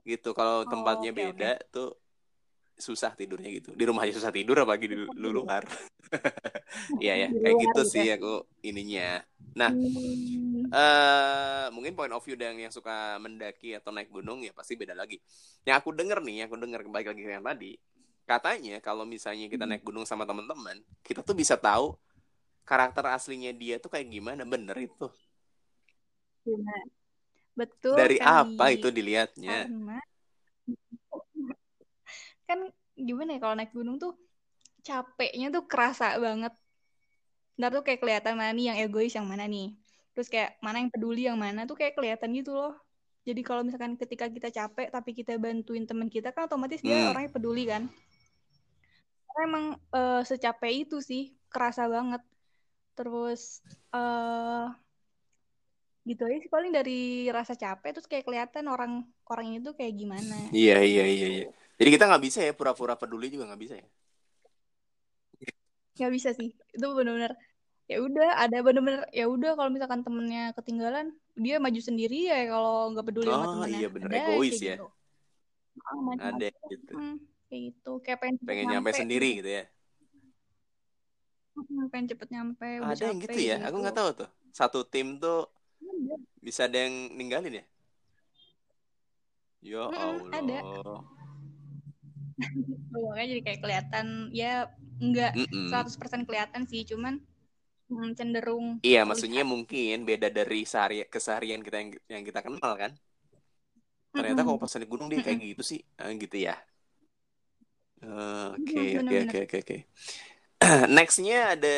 gitu 0.06 0.30
kalau 0.36 0.62
oh, 0.62 0.70
tempatnya 0.70 1.10
okay, 1.10 1.20
beda 1.26 1.52
okay. 1.58 1.70
tuh 1.74 1.90
susah 2.76 3.16
tidurnya 3.16 3.50
gitu 3.56 3.72
di 3.72 3.84
rumah 3.88 4.04
aja 4.04 4.14
susah 4.20 4.30
tidur 4.30 4.60
apalagi 4.60 4.86
di, 4.92 4.96
luar 5.16 5.64
iya 7.02 7.26
ya 7.26 7.28
kayak 7.32 7.56
gitu 7.56 7.80
ya. 7.82 7.88
sih 7.88 8.06
aku 8.14 8.44
ininya 8.62 9.24
nah 9.56 9.72
hmm. 9.72 10.70
uh, 10.70 11.66
mungkin 11.72 11.96
point 11.96 12.12
of 12.12 12.20
view 12.20 12.36
yang 12.36 12.60
yang 12.60 12.70
suka 12.70 13.16
mendaki 13.16 13.74
atau 13.74 13.90
naik 13.90 14.12
gunung 14.12 14.44
ya 14.44 14.52
pasti 14.52 14.76
beda 14.76 14.92
lagi 14.92 15.16
yang 15.64 15.80
aku 15.80 15.90
denger 15.96 16.20
nih 16.20 16.44
yang 16.44 16.46
aku 16.52 16.60
denger 16.60 16.80
kembali 16.84 17.04
lagi 17.10 17.22
yang 17.24 17.42
tadi 17.42 17.72
katanya 18.26 18.82
kalau 18.82 19.06
misalnya 19.06 19.46
kita 19.46 19.64
Hmm. 19.64 19.78
naik 19.78 19.86
gunung 19.86 20.02
sama 20.02 20.26
teman-teman, 20.26 20.82
kita 21.06 21.22
tuh 21.22 21.38
bisa 21.38 21.54
tahu 21.54 21.94
karakter 22.66 23.06
aslinya 23.14 23.54
dia 23.54 23.78
tuh 23.78 23.88
kayak 23.88 24.10
gimana. 24.10 24.42
Bener 24.42 24.74
itu. 24.82 25.06
Benar. 26.46 26.84
Betul 27.58 27.98
Dari 27.98 28.16
sekali. 28.16 28.28
apa 28.38 28.64
itu 28.76 28.88
dilihatnya? 28.92 29.58
Karena 29.70 29.98
kan 32.48 32.58
gimana 32.96 33.30
ya 33.36 33.38
kalau 33.42 33.54
naik 33.58 33.72
gunung 33.76 33.96
tuh 34.02 34.12
capeknya 34.88 35.46
tuh 35.54 35.64
kerasa 35.70 36.06
banget. 36.24 36.52
Ntar 37.58 37.70
tuh 37.76 37.82
kayak 37.86 38.00
kelihatan 38.02 38.34
mana 38.40 38.52
nih 38.56 38.66
yang 38.72 38.78
egois 38.84 39.12
yang 39.18 39.26
mana 39.32 39.44
nih. 39.54 39.66
Terus 40.12 40.28
kayak 40.32 40.50
mana 40.64 40.76
yang 40.82 40.90
peduli 40.94 41.22
yang 41.28 41.38
mana 41.44 41.60
tuh 41.70 41.76
kayak 41.80 41.94
kelihatan 41.96 42.30
gitu 42.38 42.52
loh. 42.58 42.72
Jadi 43.28 43.40
kalau 43.48 43.62
misalkan 43.66 43.92
ketika 44.02 44.26
kita 44.34 44.48
capek 44.58 44.88
tapi 44.96 45.10
kita 45.18 45.32
bantuin 45.44 45.84
teman 45.90 46.08
kita 46.14 46.28
kan 46.34 46.46
otomatis 46.48 46.80
dia 46.86 46.96
Hmm. 46.96 47.10
orangnya 47.10 47.30
peduli 47.36 47.64
kan. 47.72 47.82
Karena 49.26 49.40
emang 49.48 49.64
eh, 49.96 50.20
secapek 50.30 50.72
itu 50.86 50.96
sih 51.08 51.22
kerasa 51.52 51.82
banget. 51.94 52.22
Terus 52.96 53.42
eh 53.96 54.64
gitu 56.06 56.22
aja 56.22 56.38
sih 56.38 56.50
paling 56.50 56.70
dari 56.70 57.26
rasa 57.34 57.58
capek 57.58 57.90
terus 57.98 58.06
kayak 58.06 58.24
kelihatan 58.24 58.64
orang 58.70 59.02
orang 59.26 59.58
itu 59.58 59.74
kayak 59.74 59.94
gimana. 59.98 60.38
Iya, 60.54 60.78
iya, 60.86 61.04
iya, 61.10 61.26
iya. 61.34 61.46
Jadi 61.76 61.88
kita 61.92 62.04
nggak 62.06 62.22
bisa 62.22 62.38
ya 62.46 62.52
pura-pura 62.54 62.94
peduli 62.94 63.26
juga 63.28 63.50
nggak 63.50 63.62
bisa 63.66 63.74
ya. 63.74 63.86
Nggak 65.98 66.12
bisa 66.14 66.30
sih. 66.38 66.54
Itu 66.72 66.86
benar-benar 66.94 67.34
ya 67.86 68.02
udah 68.02 68.28
ada 68.42 68.58
benar-benar 68.66 69.06
ya 69.14 69.30
udah 69.30 69.54
kalau 69.54 69.70
misalkan 69.70 70.02
temennya 70.02 70.50
ketinggalan 70.58 71.14
dia 71.38 71.62
maju 71.62 71.78
sendiri 71.78 72.26
ya 72.26 72.50
kalau 72.50 72.90
nggak 72.90 73.06
peduli 73.06 73.30
sama 73.30 73.46
Oh 73.46 73.52
temennya. 73.54 73.78
iya 73.78 73.88
bener 73.90 74.08
Ada 74.10 74.18
egois 74.22 74.58
ya. 74.58 74.74
gitu. 74.78 74.86
Maju-maju. 75.76 76.22
Ada 76.22 76.46
gitu. 76.70 76.92
Hmm, 76.94 77.16
kayak 77.50 77.60
gitu. 77.70 77.92
Kayak 78.02 78.18
pengen 78.22 78.36
Pengen 78.46 78.64
nyampe 78.70 78.90
sendiri 78.94 79.28
gitu 79.42 79.50
ya. 79.50 79.64
Hmm, 81.56 81.88
pengen 81.90 82.06
cepet 82.14 82.28
nyampe 82.30 82.66
Ada 82.84 83.02
yang 83.10 83.18
gitu 83.18 83.38
ya. 83.42 83.56
Aku 83.66 83.76
nggak 83.82 83.96
tahu 83.96 84.10
tuh. 84.24 84.28
Satu 84.54 84.78
tim 84.86 85.18
tuh. 85.18 85.55
Bisa 86.44 86.60
ada 86.68 86.78
yang 86.86 86.94
ninggalin 87.18 87.60
ya. 87.60 87.64
Ya 89.60 89.84
ada. 90.32 90.62
Allah. 90.62 91.04
Tuh, 92.92 93.00
makanya 93.10 93.28
jadi 93.36 93.42
kayak 93.46 93.60
kelihatan 93.64 94.06
ya 94.32 94.52
nggak 95.00 95.32
Mm-mm. 95.36 95.68
100% 95.68 96.22
kelihatan 96.28 96.62
sih 96.70 96.82
cuman 96.88 97.14
hmm, 97.90 98.10
cenderung 98.18 98.80
Iya, 98.86 98.98
terlihat. 99.06 99.10
maksudnya 99.10 99.40
mungkin 99.52 99.94
beda 100.08 100.28
dari 100.38 100.56
sehari 100.72 100.94
keseharian 101.14 101.60
kita 101.66 101.76
yang 101.82 101.90
yang 102.14 102.24
kita 102.28 102.40
kenal 102.46 102.72
kan. 102.82 102.92
Ternyata 104.16 104.40
Mm-mm. 104.40 104.46
kalau 104.46 104.58
pas 104.62 104.72
naik 104.74 104.88
gunung 104.92 105.08
dia 105.12 105.20
kayak 105.24 105.38
gitu 105.56 105.62
sih, 105.70 105.80
Ah, 106.00 106.10
gitu 106.22 106.36
ya. 106.46 106.54
Eh, 108.02 108.46
Oke, 108.56 108.80
Iya, 108.80 109.00
oke, 109.00 109.14
oke, 109.24 109.36
oke, 109.44 109.56
oke. 109.62 109.76
Nextnya 110.96 111.38
ada 111.56 111.68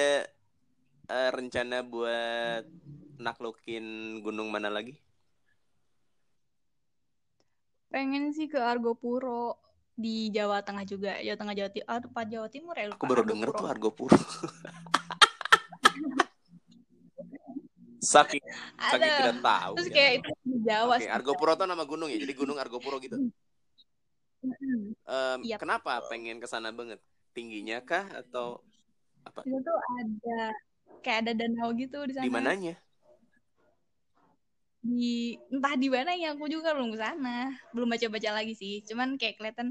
eh, 1.09 1.31
rencana 1.37 1.77
buat 1.85 2.65
naklukin 3.19 3.85
gunung 4.23 4.49
mana 4.49 4.71
lagi? 4.71 4.95
Pengen 7.89 8.31
sih 8.31 8.47
ke 8.47 8.61
Argopuro 8.61 9.57
di 9.95 10.29
Jawa 10.31 10.61
Tengah 10.63 10.85
juga. 10.85 11.19
Jawa 11.19 11.37
Tengah 11.37 11.55
Jawa 11.57 11.71
Timur, 11.73 11.89
apa 11.91 12.21
Jawa 12.25 12.49
Timur 12.49 12.75
ya 12.77 12.87
Aku 12.93 13.05
baru 13.05 13.23
denger 13.25 13.49
Argopuro. 13.51 13.59
tuh 13.59 13.69
Argopuro. 13.69 14.19
Saking 17.99 18.45
saking 18.79 19.11
Ada. 19.11 19.19
tidak 19.19 19.39
tahu 19.43 19.73
Terus 19.75 19.89
ya. 19.91 19.95
kayak 19.99 20.13
itu 20.23 20.31
di 20.47 20.57
Jawa 20.63 20.95
sih. 21.03 21.11
Argopuro 21.11 21.53
tuh 21.59 21.67
nama 21.67 21.83
gunung 21.83 22.07
ya. 22.07 22.19
Jadi 22.21 22.35
gunung 22.37 22.55
Argopuro 22.57 23.03
gitu. 23.03 23.19
Mm-mm. 24.39 24.95
Em, 25.03 25.39
Iya. 25.43 25.59
kenapa 25.59 25.99
pengen 26.07 26.39
ke 26.39 26.47
sana 26.47 26.71
banget? 26.71 27.03
Tingginya 27.35 27.83
kah 27.83 28.07
atau 28.15 28.63
apa? 29.27 29.43
Itu 29.43 29.59
tuh 29.59 29.79
ada 29.99 30.39
kayak 31.03 31.19
ada 31.27 31.33
danau 31.35 31.75
gitu 31.75 31.99
di 32.07 32.15
sana. 32.15 32.23
Di 32.23 32.31
mananya? 32.31 32.75
Di 34.83 35.37
entah 35.53 35.75
di 35.75 35.89
mana 35.91 36.13
ya 36.15 36.35
aku 36.35 36.47
juga 36.51 36.73
belum 36.75 36.91
ke 36.95 36.99
sana. 37.03 37.51
Belum 37.75 37.89
baca-baca 37.93 38.31
lagi 38.39 38.55
sih. 38.55 38.75
Cuman 38.89 39.19
kayak 39.21 39.37
kelihatan 39.39 39.69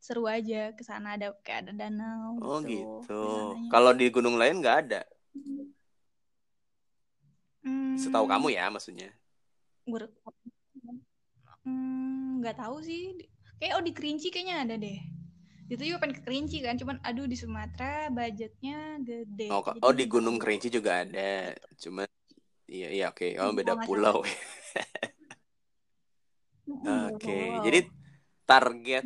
seru 0.00 0.24
aja 0.28 0.72
ke 0.76 0.82
sana 0.84 1.16
ada 1.16 1.26
kayak 1.44 1.68
ada 1.68 1.72
danau 1.76 2.40
Oh 2.46 2.58
gitu. 2.64 2.70
gitu. 2.70 3.12
Kalau 3.72 3.92
di 3.98 4.06
gunung 4.14 4.36
lain 4.40 4.54
nggak 4.60 4.76
ada. 4.86 5.00
Setahu 8.02 8.26
Hmm, 8.26 8.32
kamu 8.32 8.46
ya 8.56 8.64
maksudnya. 8.74 9.08
gue 9.86 10.08
hmm, 11.64 12.40
nggak 12.40 12.56
tahu 12.60 12.76
sih. 12.84 13.02
Kayak 13.60 13.72
oh 13.76 13.84
di 13.84 13.92
Kerinci 13.96 14.28
kayaknya 14.32 14.56
ada 14.64 14.74
deh. 14.80 14.98
Itu 15.72 15.82
juga 15.86 15.98
pengen 16.02 16.16
ke 16.18 16.22
Kerinci 16.26 16.58
kan, 16.66 16.74
cuman 16.80 16.96
aduh 17.06 17.26
di 17.30 17.36
Sumatera 17.38 18.10
budgetnya 18.10 18.98
gede. 19.04 19.52
Oh, 19.54 19.62
oh 19.84 19.92
di 19.98 20.04
Gunung. 20.12 20.36
Kerinci 20.40 20.68
juga 20.76 21.02
ada. 21.04 21.52
Cuma 21.82 22.02
iya 22.74 22.86
iya 22.96 23.04
oke. 23.12 23.26
Oh 23.42 23.50
Hmm, 23.50 23.58
beda 23.58 23.74
kalau 23.74 23.76
nggak 23.78 23.82
pulau. 23.86 24.16
Hmm, 26.66 26.96
beda 27.06 27.16
Oke. 27.16 27.36
pulau. 27.36 27.64
Jadi 27.64 27.78
target 28.50 29.04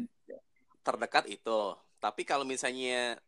terdekat 0.86 1.24
itu. 1.36 1.60
Tapi 2.04 2.22
kalau 2.30 2.44
misalnya 2.46 3.18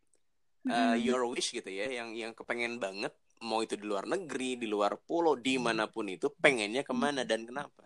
uh, 0.71 0.97
Mm-mm. 0.97 1.07
your 1.07 1.23
wish 1.33 1.51
gitu 1.57 1.71
ya, 1.71 1.87
yang 1.99 2.11
yang 2.23 2.33
kepengen 2.39 2.75
banget 2.85 3.13
mau 3.49 3.61
itu 3.67 3.75
di 3.81 3.87
luar 3.91 4.05
negeri, 4.09 4.51
di 4.63 4.67
luar 4.75 4.93
pulau, 5.09 5.35
di 5.47 5.55
mana 5.67 5.85
pun 5.95 6.07
itu, 6.17 6.27
pengennya 6.43 6.83
ke 6.89 6.95
mana 6.97 7.23
dan 7.31 7.45
kenapa? 7.49 7.85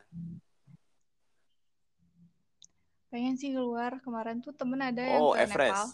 Pengen 3.13 3.35
sih 3.41 3.51
keluar. 3.57 3.93
Kemarin 4.05 4.37
tuh 4.45 4.53
temen 4.61 4.81
ada 4.89 5.05
yang 5.15 5.25
Oh 5.25 5.33
ke 5.33 5.39
Everest. 5.45 5.53
Nepal. 5.53 5.85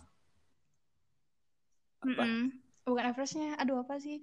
Apa? 2.02 2.24
Mm-mm. 2.24 2.38
Bukan 2.88 3.04
Everestnya. 3.10 3.48
Aduh 3.60 3.76
apa 3.84 3.94
sih? 4.04 4.16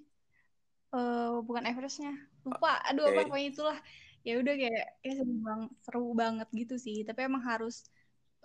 Eh 0.94 1.30
bukan 1.48 1.64
Everestnya. 1.66 2.14
Lupa. 2.46 2.78
Aduh 2.90 3.04
Oke. 3.08 3.12
apa 3.18 3.22
pokoknya 3.28 3.48
itulah. 3.54 3.78
Ya 4.24 4.34
udah 4.40 4.54
kayak 4.56 4.86
ya 5.04 5.12
seru, 5.20 5.34
bang, 5.44 5.62
seru 5.84 6.04
banget 6.16 6.48
gitu 6.56 6.76
sih. 6.80 6.98
Tapi 7.08 7.20
emang 7.28 7.44
harus 7.44 7.76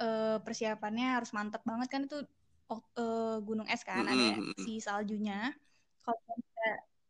eh, 0.00 0.37
persiapannya 0.42 1.06
harus 1.20 1.30
mantap 1.37 1.62
banget 1.62 1.88
kan 1.92 2.00
itu 2.08 2.18
eh, 2.98 3.37
gunung 3.46 3.68
es 3.70 3.82
kan 3.87 4.04
ada 4.08 4.16
Mm-mm, 4.16 4.54
mm-mm. 4.54 4.64
si 4.64 4.80
saljunya. 4.82 5.52
Kalau 6.02 6.18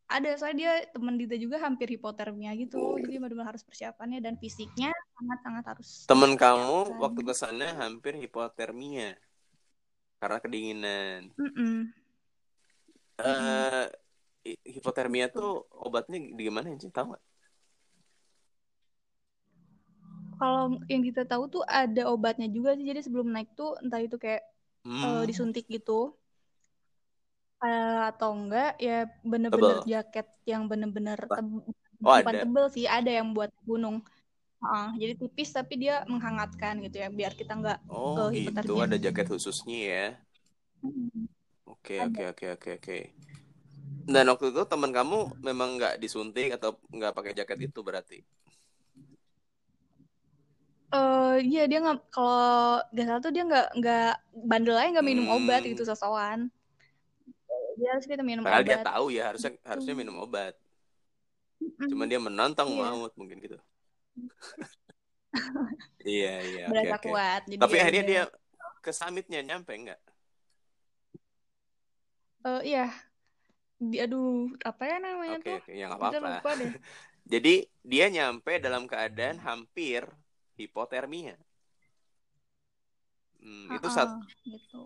ada 0.09 0.29
soalnya 0.41 0.57
dia 0.57 0.73
temen 0.89 1.15
Dita 1.21 1.37
juga 1.37 1.61
hampir 1.61 1.87
hipotermia 1.93 2.51
gitu. 2.57 2.77
Oh. 2.81 2.97
Jadi 2.97 3.21
benar-benar 3.21 3.53
harus 3.53 3.63
persiapannya 3.63 4.19
dan 4.25 4.35
fisiknya 4.41 4.89
sangat-sangat 5.15 5.63
harus 5.71 5.89
Temen 6.09 6.33
kamu 6.33 6.97
waktu 6.97 7.21
ke 7.21 7.33
sana 7.37 7.67
hampir 7.77 8.17
hipotermia 8.17 9.13
karena 10.19 10.37
kedinginan. 10.43 11.21
Mm-mm. 11.39 11.93
eh 13.19 13.37
hi- 13.37 14.08
hipotermia 14.75 15.25
tuh 15.35 15.47
obatnya 15.85 16.17
gimana 16.41 16.67
sih? 16.81 16.89
Tahu 16.95 17.05
nggak? 17.09 17.23
Kalau 20.39 20.79
yang 20.91 21.03
kita 21.07 21.21
tahu 21.31 21.43
tuh 21.53 21.63
ada 21.67 22.01
obatnya 22.13 22.47
juga 22.55 22.69
sih. 22.77 22.85
Jadi 22.89 22.99
sebelum 23.05 23.27
naik 23.35 23.49
tuh 23.59 23.75
entah 23.83 23.99
itu 24.01 24.15
kayak 24.23 24.41
Hmm, 24.85 25.29
disuntik 25.29 25.65
gitu 25.75 26.15
eh, 27.65 27.99
atau 28.11 28.29
enggak 28.39 28.69
ya 28.87 28.91
bener-bener 29.31 29.77
tebel. 29.77 29.89
jaket 29.91 30.27
yang 30.51 30.63
bener-bener 30.71 31.19
Apa? 31.23 31.35
teb- 31.35 31.65
Oh 32.03 32.13
bukan 32.15 32.35
ada. 32.35 32.41
tebel 32.41 32.65
sih 32.75 32.85
ada 32.97 33.11
yang 33.17 33.27
buat 33.35 33.51
gunung. 33.69 33.97
Ah, 34.63 34.89
jadi 35.01 35.13
tipis 35.21 35.49
tapi 35.57 35.73
dia 35.83 35.95
menghangatkan 36.13 36.73
gitu 36.85 36.97
ya 37.03 37.09
biar 37.19 37.33
kita 37.41 37.53
nggak 37.61 37.79
Oh 37.97 38.17
ke 38.17 38.23
gitu, 38.35 38.71
hipotermia. 38.75 38.85
ada 38.85 38.95
jaket 39.05 39.25
khususnya 39.31 39.75
ya. 39.91 40.03
Oke 41.73 41.95
oke 42.07 42.21
oke 42.31 42.45
oke 42.55 42.69
oke. 42.77 42.97
Dan 44.13 44.25
waktu 44.31 44.45
itu 44.51 44.61
teman 44.71 44.91
kamu 44.97 45.17
memang 45.47 45.69
nggak 45.77 45.93
disuntik 46.03 46.47
atau 46.57 46.69
nggak 46.97 47.13
pakai 47.17 47.33
jaket 47.39 47.59
itu 47.69 47.79
berarti? 47.87 48.17
Eh, 50.97 51.33
iya 51.49 51.61
dia 51.69 51.77
nggak 51.83 51.97
kalau 52.13 52.81
nggak 52.91 53.05
salah 53.07 53.21
tuh 53.25 53.31
dia 53.35 53.43
nggak 53.49 53.65
nggak 53.77 54.05
bandel 54.49 54.75
aja 54.79 54.89
nggak 54.93 55.07
minum 55.09 55.27
obat 55.35 55.61
Hmm, 55.61 55.71
gitu 55.71 55.83
sosokan. 55.89 56.39
Dia 57.79 57.89
harus 57.95 58.05
kita 58.09 58.23
minum 58.25 58.43
padahal 58.43 58.63
dia 58.67 58.77
obat 58.77 58.87
tahu 58.87 59.05
ya 59.15 59.21
harusnya 59.31 59.51
harusnya 59.69 59.93
minum 59.99 60.15
obat. 60.23 60.53
Cuman 61.89 62.07
dia 62.11 62.19
menantang 62.27 62.69
Iya, 62.69 62.79
maut 62.79 63.11
mungkin 63.19 63.37
gitu. 63.45 63.57
Iya 66.07 66.27
iya 66.49 66.61
berasa 66.69 66.95
oke. 66.95 67.07
kuat. 67.07 67.41
Jadi 67.51 67.61
Tapi 67.61 67.75
ya 67.77 67.83
akhirnya 67.83 68.03
udah. 68.07 68.09
dia 68.09 68.21
ke 68.83 68.91
summitnya 68.99 69.39
nyampe 69.47 69.71
nggak? 69.83 69.99
Eh, 72.45 72.61
iya, 72.67 72.91
aduh 74.03 74.27
apa 74.69 74.83
ya 74.91 74.95
namanya 75.05 75.35
Oke 75.35 75.47
tuh? 75.47 75.57
oke 75.57 75.71
ya 75.79 75.83
nggak 75.87 75.99
apa-apa. 76.01 76.27
lupa 76.27 76.49
deh. 76.61 76.73
Jadi 77.33 77.53
dia 77.91 78.05
nyampe 78.15 78.53
dalam 78.65 78.83
keadaan 78.91 79.37
hampir 79.47 80.01
hipotermia. 80.59 81.35
Hmm, 83.41 83.71
itu 83.75 83.87
saat 83.95 84.09
Heeh, 84.09 84.17
gitu. 84.49 84.77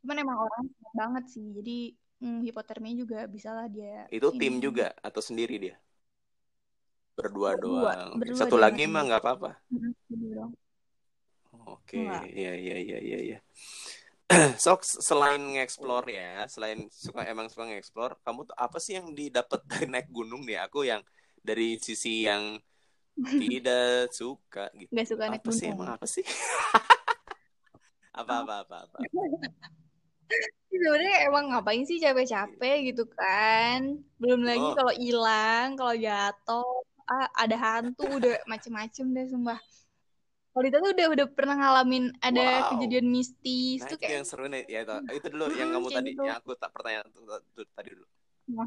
Cuman 0.00 0.16
emang 0.22 0.38
orang 0.46 0.64
banget 1.00 1.24
sih. 1.34 1.46
Jadi 1.58 1.70
hmm, 2.22 2.38
hipotermia 2.46 2.94
juga 3.02 3.18
bisa 3.34 3.50
lah 3.56 3.66
dia 3.74 4.06
itu 4.16 4.28
tim 4.40 4.54
ini 4.54 4.66
juga 4.66 4.86
atau 5.08 5.22
sendiri 5.28 5.54
dia? 5.64 5.74
Berdua 7.18 7.50
berdua, 7.50 7.52
doang. 7.64 8.08
Oke. 8.18 8.30
berdua 8.30 8.40
Satu 8.40 8.56
lagi 8.64 8.84
mah 8.92 9.02
nggak 9.06 9.20
apa-apa. 9.22 9.50
Mm-mm, 9.72 9.92
berdua 10.08 10.34
doang. 10.36 10.54
Oke, 11.72 11.96
Enggak. 11.96 12.30
iya 12.38 12.50
iya 12.62 12.74
iya 12.84 12.96
iya 13.06 13.18
iya. 13.26 13.36
so 14.62 14.78
selain 14.82 15.42
nge-explore 15.42 16.06
ya, 16.06 16.46
selain 16.46 16.86
suka 16.86 17.26
emang 17.26 17.50
suka 17.50 17.66
nge-explore, 17.66 18.14
kamu 18.22 18.46
tuh 18.46 18.54
apa 18.54 18.78
sih 18.78 18.94
yang 18.94 19.10
didapat 19.10 19.60
dari 19.70 19.86
naik 19.90 20.08
gunung 20.14 20.46
nih? 20.46 20.62
Aku 20.70 20.86
yang 20.86 21.02
dari 21.42 21.76
sisi 21.82 22.24
yang 22.30 22.54
tidak 23.18 24.14
suka 24.14 24.70
gitu. 24.78 24.90
Gak 24.94 25.08
suka 25.10 25.24
naik 25.28 25.42
apa 25.42 25.50
sih 25.50 25.66
gunung. 25.66 25.76
emang 25.82 25.88
apa 25.98 26.06
sih? 26.06 26.24
apa 28.20 28.32
apa 28.46 28.54
apa 28.66 28.76
apa. 28.86 28.98
Sebenarnya 30.70 31.26
emang 31.26 31.50
ngapain 31.50 31.82
sih 31.82 31.98
capek-capek 31.98 32.94
gitu 32.94 33.02
kan? 33.10 33.98
Belum 34.22 34.46
lagi 34.46 34.62
Oh. 34.62 34.78
kalau 34.78 34.94
hilang, 34.94 35.74
kalau 35.74 35.94
jatuh, 35.98 36.70
ah, 37.10 37.26
ada 37.34 37.56
hantu, 37.58 38.06
udah 38.06 38.38
macem-macem 38.46 39.10
deh 39.10 39.26
sumpah. 39.26 39.58
Kalau 40.52 40.66
tuh 40.74 40.90
udah 40.94 41.06
udah 41.14 41.26
pernah 41.36 41.54
ngalamin 41.60 42.04
ada 42.26 42.40
Wow. 42.40 42.68
kejadian 42.68 43.06
mistis 43.16 43.80
Nah, 43.80 43.88
tuh 43.90 43.98
itu 43.98 44.02
kayak 44.02 44.16
yang 44.16 44.26
seru 44.28 44.44
nih 44.52 44.62
ya 44.74 44.78
itu, 44.84 44.94
itu 45.18 45.26
dulu 45.34 45.46
yang 45.60 45.70
Hmm, 45.70 45.74
kamu 45.74 45.88
tadi 45.96 46.10
gitu. 46.10 46.22
yang 46.26 46.36
aku 46.40 46.50
tak 46.62 46.70
pertanyaan 46.74 47.08
tuh, 47.14 47.22
tadi 47.76 47.88
dulu. 47.96 48.06
Nah. 48.48 48.66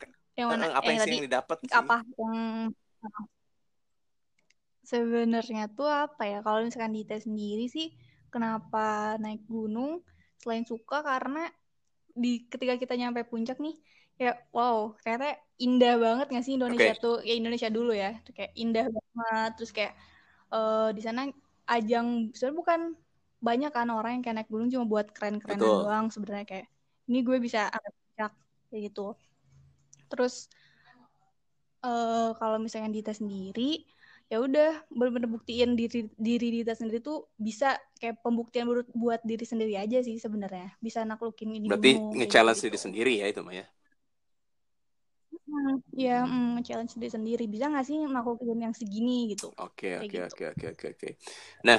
Ke- 0.00 0.14
yang 0.38 0.48
mana 0.50 0.64
apa 0.78 0.88
yang 0.94 1.00
yang 1.02 1.10
yang 1.12 1.22
didapat 1.26 1.58
sih? 1.74 1.88
apa 1.92 1.94
yang 2.18 2.36
sebenarnya 4.90 5.62
tuh 5.76 5.88
apa 6.04 6.22
ya 6.32 6.36
kalau 6.44 6.58
misalkan 6.66 6.94
Dita 6.96 7.16
sendiri 7.26 7.62
sih 7.76 7.86
kenapa 8.32 8.78
naik 9.22 9.40
gunung 9.52 9.92
selain 10.40 10.64
suka 10.72 10.96
karena 11.10 11.38
di 12.22 12.28
ketika 12.52 12.74
kita 12.82 12.94
nyampe 13.00 13.20
puncak 13.30 13.56
nih 13.64 13.74
ya 14.22 14.28
wow 14.56 14.78
ternyata 15.02 15.26
indah 15.64 15.92
banget 16.04 16.26
nggak 16.30 16.44
sih 16.46 16.54
Indonesia 16.58 16.92
Oke. 16.92 17.00
tuh 17.02 17.14
ya 17.28 17.32
Indonesia 17.40 17.70
dulu 17.76 17.90
ya 18.02 18.08
Tuh 18.26 18.32
kayak 18.38 18.52
indah 18.62 18.84
banget 18.96 19.48
terus 19.56 19.72
kayak 19.78 19.92
eh, 20.52 20.90
di 20.96 21.02
sana 21.04 21.28
ajang 21.68 22.32
sebenarnya 22.32 22.58
bukan 22.58 22.80
banyak 23.38 23.70
kan 23.70 23.88
orang 23.94 24.18
yang 24.18 24.22
kayak 24.24 24.36
naik 24.42 24.50
gunung 24.50 24.68
cuma 24.72 24.84
buat 24.88 25.06
keren-kerenan 25.14 25.62
Betul. 25.62 25.78
doang 25.86 26.06
sebenarnya 26.10 26.46
kayak 26.48 26.66
ini 27.06 27.18
gue 27.22 27.38
bisa 27.38 27.70
angkat 27.70 28.32
kayak 28.68 28.82
gitu 28.90 29.14
terus 30.10 30.50
eh 31.78 32.30
kalau 32.34 32.58
misalnya 32.58 32.90
Dita 32.90 33.14
sendiri 33.14 33.86
ya 34.28 34.42
udah 34.44 34.84
bener-bener 34.92 35.30
buktiin 35.30 35.78
diri 35.78 36.10
diri 36.18 36.60
Dita 36.60 36.74
sendiri 36.74 36.98
tuh 37.00 37.30
bisa 37.38 37.78
kayak 37.96 38.20
pembuktian 38.20 38.66
buat, 38.66 38.90
buat 38.92 39.20
diri 39.22 39.46
sendiri 39.46 39.78
aja 39.78 40.02
sih 40.02 40.18
sebenarnya 40.18 40.74
bisa 40.82 41.06
naklukin 41.06 41.54
ini 41.54 41.70
Berarti 41.70 41.96
nge-challenge 41.96 42.60
gitu. 42.60 42.66
diri 42.68 42.78
sendiri 42.78 43.12
ya 43.22 43.26
itu 43.30 43.40
Maya. 43.46 43.64
Hmm, 43.64 43.77
ya 45.94 46.24
mm, 46.24 46.62
challenge 46.66 46.92
diri 46.98 47.10
sendiri 47.16 47.44
bisa 47.50 47.64
nggak 47.72 47.86
sih 47.88 47.98
naklukin 48.14 48.58
yang 48.64 48.74
segini 48.74 49.32
gitu 49.32 49.48
Oke 49.58 49.88
oke 50.00 50.18
gitu. 50.18 50.26
oke 50.28 50.44
oke 50.52 50.66
oke 50.74 50.86
oke. 50.94 51.08
Nah, 51.66 51.78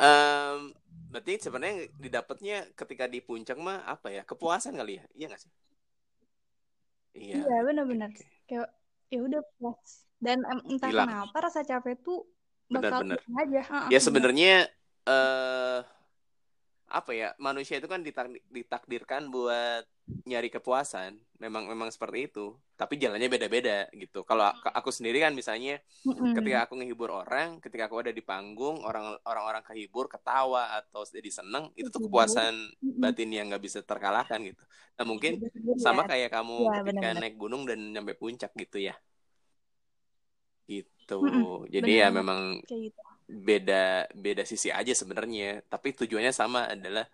em, 0.00 0.58
berarti 1.12 1.32
sebenarnya 1.44 1.76
didapatnya 2.04 2.56
ketika 2.78 3.04
di 3.10 3.18
puncak 3.24 3.56
mah 3.66 3.78
apa 3.94 4.08
ya? 4.16 4.22
Kepuasan 4.24 4.74
kali 4.80 4.92
ya? 5.00 5.04
Iya 5.16 5.26
nggak 5.32 5.42
sih? 5.44 5.52
Iya. 7.18 7.36
iya 7.42 7.56
benar-benar 7.66 8.10
oke. 8.14 8.24
kayak 8.48 8.68
ya 9.12 9.18
udah 9.26 9.40
puas 9.58 9.90
dan 10.24 10.38
em, 10.50 10.60
entah 10.72 10.90
Hilang. 10.90 11.08
kenapa 11.08 11.36
rasa 11.46 11.60
capek 11.64 11.96
tuh 12.06 12.18
bakal 12.68 13.00
Benar-benar. 13.00 13.18
hilang 13.24 13.36
aja 13.42 13.60
Heeh, 13.70 13.88
Ya 13.92 13.98
benar. 13.98 14.04
sebenarnya 14.06 14.52
eh 15.08 15.78
apa 16.88 17.10
ya? 17.12 17.28
Manusia 17.36 17.76
itu 17.80 17.88
kan 17.92 18.00
ditak- 18.06 18.44
ditakdirkan 18.48 19.22
buat 19.34 19.84
nyari 20.28 20.48
kepuasan. 20.52 21.12
Memang 21.42 21.64
memang 21.72 21.88
seperti 21.94 22.18
itu. 22.30 22.54
Tapi 22.78 22.94
jalannya 23.02 23.28
beda-beda 23.30 23.86
gitu. 23.94 24.22
Kalau 24.28 24.44
aku 24.78 24.90
sendiri 24.94 25.18
kan 25.24 25.32
misalnya 25.34 25.78
Mm-mm. 26.06 26.36
ketika 26.36 26.66
aku 26.68 26.72
ngehibur 26.78 27.10
orang, 27.10 27.58
ketika 27.64 27.88
aku 27.88 27.96
ada 28.02 28.12
di 28.14 28.22
panggung, 28.22 28.82
orang 28.88 29.16
orang-orang 29.26 29.62
kehibur, 29.68 30.06
ketawa 30.12 30.62
atau 30.78 31.02
jadi 31.08 31.30
seneng, 31.32 31.64
itu 31.78 31.88
tuh 31.94 32.00
Kehibur. 32.00 32.04
kepuasan 32.04 32.54
batin 33.02 33.30
yang 33.34 33.46
nggak 33.50 33.62
bisa 33.66 33.78
terkalahkan 33.86 34.38
gitu. 34.44 34.62
Nah 34.98 35.04
mungkin 35.08 35.32
sama 35.78 36.02
ya. 36.02 36.08
kayak 36.10 36.30
kamu 36.34 36.56
Iya, 36.58 36.70
ketika 36.76 37.14
naik 37.18 37.34
gunung 37.38 37.62
dan 37.68 37.78
nyampe 37.94 38.14
puncak 38.18 38.50
gitu 38.58 38.78
ya. 38.88 38.94
Gitu. 40.70 41.14
Mm-mm, 41.22 41.44
Jadi 41.74 41.90
bener 41.90 42.04
ya 42.04 42.06
memang 42.18 42.40
gitu 42.70 43.02
beda 43.28 44.08
beda 44.24 44.42
sisi 44.52 44.68
aja 44.78 44.92
sebenarnya, 45.00 45.44
tapi 45.72 45.88
tujuannya 45.98 46.32
sama 46.40 46.60
adalah 46.74 47.04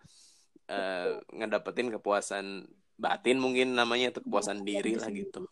eh, 0.71 1.11
ngedapetin 1.37 1.89
kepuasan 1.95 2.47
batin 2.95 3.39
mungkin 3.39 3.75
namanya 3.75 4.15
atau 4.15 4.23
kepuasan 4.23 4.63
diri 4.63 4.95
lah 4.95 5.11
gitu. 5.11 5.47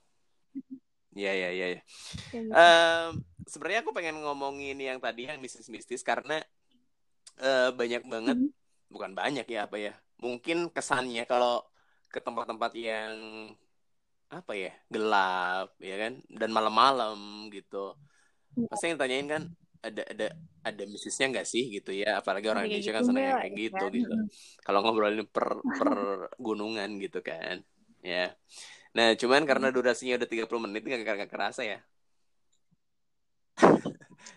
Ya 1.12 1.32
ya 1.36 1.50
ya. 1.52 1.66
ya. 1.76 1.80
Em, 2.32 3.08
sebenarnya 3.44 3.84
aku 3.84 3.92
pengen 3.92 4.22
ngomongin 4.22 4.80
yang 4.80 4.96
tadi 4.96 5.28
yang 5.28 5.42
mistis-mistis 5.42 6.00
karena 6.00 6.40
eh, 7.36 7.68
banyak 7.72 8.04
banget 8.06 8.36
Mhm. 8.38 8.48
bukan 8.88 9.12
banyak 9.12 9.44
ya 9.48 9.64
apa 9.64 9.76
ya 9.76 9.92
mungkin 10.20 10.68
kesannya 10.68 11.24
kalau 11.24 11.64
ke 12.08 12.20
tempat-tempat 12.20 12.72
yang 12.76 13.16
apa 14.28 14.52
ya 14.52 14.72
gelap 14.88 15.72
ya 15.80 15.96
kan 15.96 16.12
dan 16.28 16.50
malam-malam 16.52 17.48
gitu 17.48 17.96
Iya. 18.52 18.68
pasti 18.68 18.84
yang 18.92 19.00
tanyain 19.00 19.28
kan 19.28 19.42
ada 19.82 20.02
ada 20.06 20.26
ada 20.62 20.82
mistisnya 20.86 21.26
nggak 21.34 21.46
sih 21.46 21.64
gitu 21.74 21.90
ya 21.90 22.22
apalagi 22.22 22.46
orang 22.46 22.70
kayak 22.70 22.70
Indonesia 22.70 22.92
gitu 22.94 22.96
kan 22.96 23.04
seneng 23.06 23.22
yang 23.22 23.34
nggak, 23.34 23.42
kayak 23.42 23.52
ya 23.52 23.60
gitu 23.66 23.82
kan? 23.82 23.92
gitu 23.98 24.14
kalau 24.62 24.78
ngobrolin 24.86 25.26
per 25.26 25.46
per 25.78 25.92
gunungan 26.38 26.90
gitu 27.02 27.18
kan 27.20 27.56
ya 28.02 28.26
nah 28.96 29.08
cuman 29.18 29.42
karena 29.48 29.68
durasinya 29.74 30.14
udah 30.22 30.28
30 30.30 30.62
menit 30.70 30.82
nggak 30.86 31.02
nggak 31.02 31.32
kerasa 31.32 31.62
ya 31.66 31.78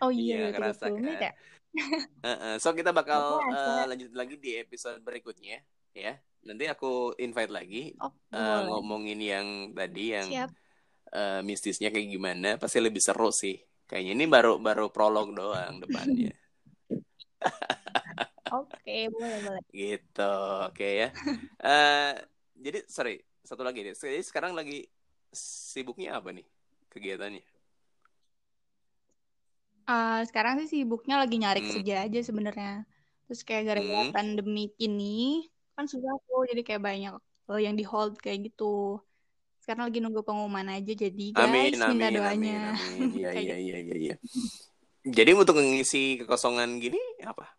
Oh 0.03 0.12
iya 0.12 0.36
iya, 0.38 0.47
kerasa 0.51 0.86
30 0.89 0.97
menit 1.01 1.17
kan 1.17 1.23
ya? 1.29 1.34
So 2.62 2.73
kita 2.73 2.91
bakal 2.95 3.21
eh, 3.53 3.84
lanjut 3.91 4.12
lagi 4.17 4.36
di 4.41 4.51
episode 4.58 4.99
berikutnya 5.05 5.62
ya. 5.93 6.17
Nanti 6.45 6.65
aku 6.69 7.13
invite 7.17 7.51
lagi 7.53 7.93
Oh, 8.01 8.12
boleh. 8.34 8.69
ngomongin 8.69 9.19
yang 9.21 9.47
tadi 9.77 10.13
yang 10.13 10.27
Siap. 10.29 10.49
eh, 11.13 11.41
mistisnya 11.45 11.89
kayak 11.93 12.10
gimana. 12.12 12.49
Pasti 12.58 12.77
lebih 12.81 13.01
seru 13.01 13.29
sih. 13.29 13.55
Kayaknya 13.89 14.12
ini 14.17 14.26
baru 14.36 14.52
baru 14.67 14.86
prolog 14.95 15.28
doang 15.39 15.74
depannya. 15.84 16.32
Oke, 18.52 19.10
boleh, 19.13 19.39
boleh. 19.45 19.63
Gitu. 19.76 20.21
Oke 20.67 20.86
ya. 21.02 21.08
Eh, 21.60 22.12
jadi 22.56 22.80
sorry, 22.88 23.19
satu 23.43 23.62
lagi 23.67 23.80
deh. 23.86 23.93
Jadi 23.95 24.21
sekarang 24.24 24.54
lagi 24.56 24.88
sibuknya 25.36 26.15
apa 26.17 26.30
nih 26.32 26.45
kegiatannya? 26.91 27.43
Ah, 29.89 30.15
sekarang 30.28 30.54
sih 30.60 30.67
sibuknya 30.74 31.15
lagi 31.21 31.36
nyari 31.41 31.60
Hmm. 31.60 31.69
kerja 31.69 31.93
aja 32.06 32.19
sebenarnya. 32.30 32.69
Terus 33.26 33.41
kayak 33.48 33.63
gara-gara 33.69 34.04
Hmm. 34.04 34.12
pandemi 34.15 34.62
ini 34.84 35.06
kan 35.76 35.86
susah 35.91 36.13
tuh, 36.26 36.39
jadi 36.50 36.62
kayak 36.67 36.82
banyak 36.88 37.13
yang 37.65 37.76
di 37.80 37.84
hold 37.91 38.13
kayak 38.24 38.39
gitu. 38.50 38.63
Sekarang 39.65 39.89
lagi 39.89 39.97
nunggu 39.97 40.21
pengumuman 40.21 40.78
aja, 40.78 40.93
jadi 40.93 41.25
Amin, 41.34 41.73
guys 41.73 41.82
minta 41.89 42.06
amin, 42.06 42.21
amin, 42.21 42.21
doanya. 42.21 42.69
amin. 42.69 43.08
Iya, 43.17 43.30
Kayak 43.34 43.45
iya, 43.49 43.56
gitu. 43.58 43.65
iya, 43.65 43.78
iya, 43.82 43.95
iya. 43.97 44.15
Jadi 45.17 45.32
untuk 45.34 45.58
mengisi 45.58 46.21
kekosongan 46.21 46.69
gini 46.78 47.01
apa? 47.25 47.49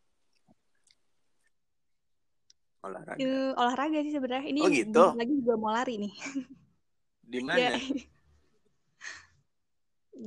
Olahraga. 2.87 3.19
Eh, 3.27 3.51
olahraga 3.59 3.99
sih 4.07 4.13
sebenarnya. 4.15 4.47
Ini 4.55 4.61
Oh 4.63 4.71
gitu. 4.71 5.03
lagi 5.19 5.33
juga 5.35 5.55
mau 5.59 5.75
lari 5.75 5.99
nih. 5.99 6.13
Di 7.27 7.39
Ya, 7.43 7.51
mana? 7.51 7.75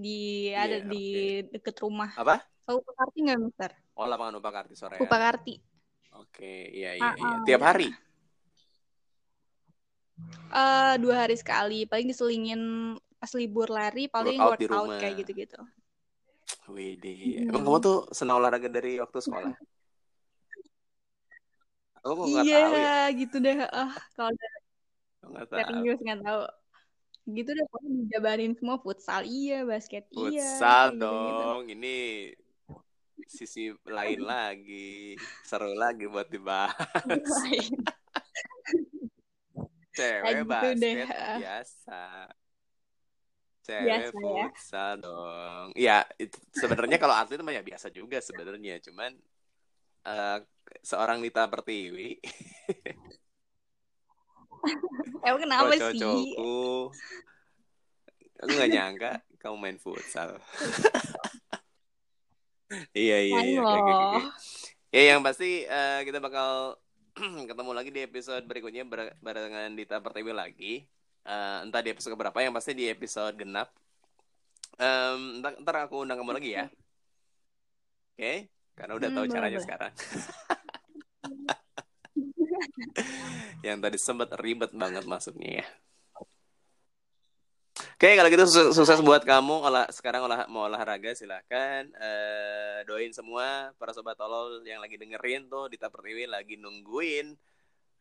di 0.04 0.20
Iya, 0.52 0.64
ada 0.64 0.78
di 0.92 0.96
oke. 1.00 1.20
deket 1.54 1.76
rumah. 1.84 2.12
Apa? 2.20 2.36
Tahu 2.68 2.78
Upakarti 2.84 3.18
nggak, 3.24 3.40
Mister? 3.40 3.72
Oh, 3.96 4.06
lapangan 4.12 4.36
Upakarti 4.40 4.76
sore. 4.76 5.00
Upakarti. 5.00 5.54
Oke, 6.20 6.46
iya, 6.76 6.92
iya, 7.00 7.06
Ah, 7.06 7.16
iya. 7.24 7.36
ah, 7.36 7.38
Tiap 7.46 7.62
di 7.62 7.66
hari. 7.68 7.88
Eh, 10.50 10.94
dua 10.98 11.16
hari 11.26 11.36
sekali. 11.38 11.86
Paling 11.86 12.08
diselingin 12.10 12.62
pas 13.20 13.32
libur 13.36 13.68
lari, 13.70 14.08
paling 14.10 14.40
Workout 14.40 14.60
di 14.60 14.66
workout 14.66 14.86
rumah. 14.90 15.00
kayak 15.00 15.16
gitu-gitu. 15.22 15.60
Widih. 16.70 17.46
Hmm. 17.46 17.50
Emang 17.54 17.64
kamu 17.66 17.78
tuh 17.82 17.98
senang 18.14 18.38
olahraga 18.42 18.70
dari 18.70 18.98
waktu 18.98 19.20
sekolah? 19.22 19.54
Nggak 22.00 22.44
Iya, 22.48 22.58
tahu 22.64 22.74
ya. 22.80 22.98
gitu 23.14 23.36
deh. 23.44 23.58
Ah, 23.70 23.92
kalau 24.16 24.32
udah 24.32 24.52
nggak 25.30 25.46
nggak 26.00 26.20
tahu. 26.26 26.44
Gitu 27.30 27.50
deh, 27.54 27.66
pokoknya 27.70 27.92
dijabarin 28.02 28.54
semua 28.58 28.78
futsal 28.82 29.22
iya, 29.28 29.62
basket 29.62 30.10
iya, 30.10 30.42
Futsal 30.42 30.86
kayak 30.90 30.98
gitu-gitu. 30.98 31.44
dong. 31.46 31.64
Ini 31.70 31.96
sisi 33.30 33.64
lain 33.86 34.20
lagi. 34.26 35.14
Seru 35.46 35.70
lagi 35.78 36.10
buat 36.10 36.26
dibahas. 36.32 37.30
Cewek 40.00 40.24
gitu 40.24 40.40
deh. 40.80 40.96
basket 41.04 41.08
ah. 41.12 41.38
biasa. 41.38 42.02
Cewek 43.68 43.86
Biasa 43.86 44.16
ya. 44.16 44.46
futsal 44.48 44.92
dong. 45.04 45.68
Ya, 45.76 45.98
sebenarnya 46.56 46.98
kalau 46.98 47.16
atlet 47.16 47.44
mah 47.44 47.54
ya 47.54 47.62
biasa 47.62 47.92
juga 47.92 48.24
sebenarnya. 48.24 48.80
Cuman 48.80 49.12
eh, 50.08 50.38
seorang 50.82 51.20
Nita 51.20 51.46
Pertiwi, 51.52 52.16
Emang 55.24 55.40
kenapa 55.40 55.72
sih? 55.72 55.80
cowok-cowokku, 55.80 56.92
aku 58.40 58.52
nggak 58.56 58.72
nyangka 58.72 59.12
kamu 59.40 59.56
main 59.60 59.78
futsal. 59.80 60.36
Iya 62.94 63.18
iya 63.26 63.40
iya. 63.50 63.62
Ya 64.94 65.02
yang 65.14 65.26
pasti 65.26 65.66
uh, 65.66 66.06
kita 66.06 66.22
bakal 66.22 66.78
ketemu 67.52 67.72
lagi 67.76 67.92
di 67.92 68.00
episode 68.00 68.44
berikutnya 68.48 68.88
barengan 69.20 69.76
Dita 69.76 70.00
Pertiwi 70.00 70.32
lagi. 70.32 70.88
Uh, 71.28 71.68
entah 71.68 71.84
di 71.84 71.92
episode 71.92 72.16
berapa 72.16 72.40
yang 72.40 72.56
pasti 72.56 72.72
di 72.72 72.88
episode 72.88 73.36
genap. 73.36 73.76
Um, 74.80 75.44
ntar, 75.44 75.60
ntar 75.60 75.76
aku 75.84 76.08
undang 76.08 76.24
kamu 76.24 76.32
lagi 76.40 76.56
ya. 76.56 76.66
Oke, 78.16 78.16
okay? 78.16 78.38
karena 78.76 78.94
udah 78.96 79.10
hmm, 79.12 79.18
tahu 79.20 79.26
caranya 79.28 79.60
boleh. 79.60 79.66
sekarang. 79.68 79.94
yang 83.68 83.78
tadi 83.84 83.98
sempat 84.00 84.30
ribet 84.40 84.72
banget 84.72 85.04
masuknya 85.04 85.64
ya. 85.64 85.66
Oke, 88.00 88.16
kalau 88.16 88.32
gitu 88.32 88.72
sukses 88.72 89.04
buat 89.04 89.28
kamu. 89.28 89.60
Olah, 89.60 89.84
sekarang 89.92 90.24
olah, 90.24 90.48
mau 90.48 90.72
olahraga 90.72 91.12
silahkan. 91.12 91.84
Uh, 92.00 92.80
doain 92.88 93.12
semua 93.12 93.76
para 93.76 93.92
sobat 93.92 94.16
tolol 94.16 94.64
yang 94.64 94.80
lagi 94.80 94.96
dengerin 94.96 95.52
tuh 95.52 95.68
di 95.68 95.76
Taper 95.76 96.00
TV 96.08 96.24
lagi 96.24 96.56
nungguin 96.56 97.36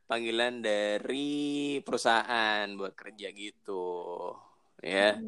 panggilan 0.07 0.63
dari 0.63 1.83
perusahaan 1.83 2.71
buat 2.79 2.95
kerja 2.95 3.27
gitu. 3.35 4.39
Ya. 4.87 5.19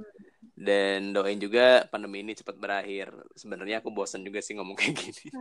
Dan 0.55 1.19
doain 1.19 1.43
juga 1.43 1.91
pandemi 1.91 2.23
ini 2.23 2.39
cepat 2.39 2.55
berakhir. 2.55 3.11
Sebenarnya 3.35 3.83
aku 3.83 3.91
bosan 3.91 4.23
juga 4.23 4.39
sih 4.39 4.55
ngomong 4.55 4.79
kayak 4.79 4.95
gini. 5.03 5.35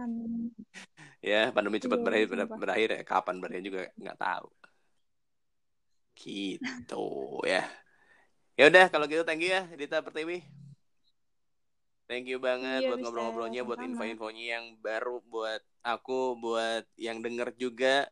ya, 1.22 1.54
pandemi 1.54 1.78
cepat 1.78 2.02
iya, 2.02 2.06
berakhir 2.26 2.50
berakhir 2.50 2.90
ya 2.98 3.02
kapan 3.06 3.38
berakhir 3.38 3.62
juga 3.62 3.82
nggak 3.94 4.18
tahu. 4.18 4.50
Gitu 6.18 7.06
ya. 7.46 7.70
Ya 8.60 8.68
udah 8.68 8.92
kalau 8.92 9.08
gitu 9.08 9.24
thank 9.24 9.40
you 9.40 9.56
ya 9.56 9.64
Dita 9.72 10.04
Pertiwi. 10.04 10.44
Thank 12.12 12.28
you 12.28 12.44
banget 12.44 12.84
iya, 12.84 12.92
buat 12.92 13.00
ngobrol-ngobrolnya, 13.08 13.64
buat 13.64 13.80
info-infonya 13.80 14.60
yang 14.60 14.66
baru 14.84 15.24
buat 15.32 15.64
aku, 15.80 16.36
buat 16.36 16.84
yang 17.00 17.24
denger 17.24 17.56
juga. 17.56 18.12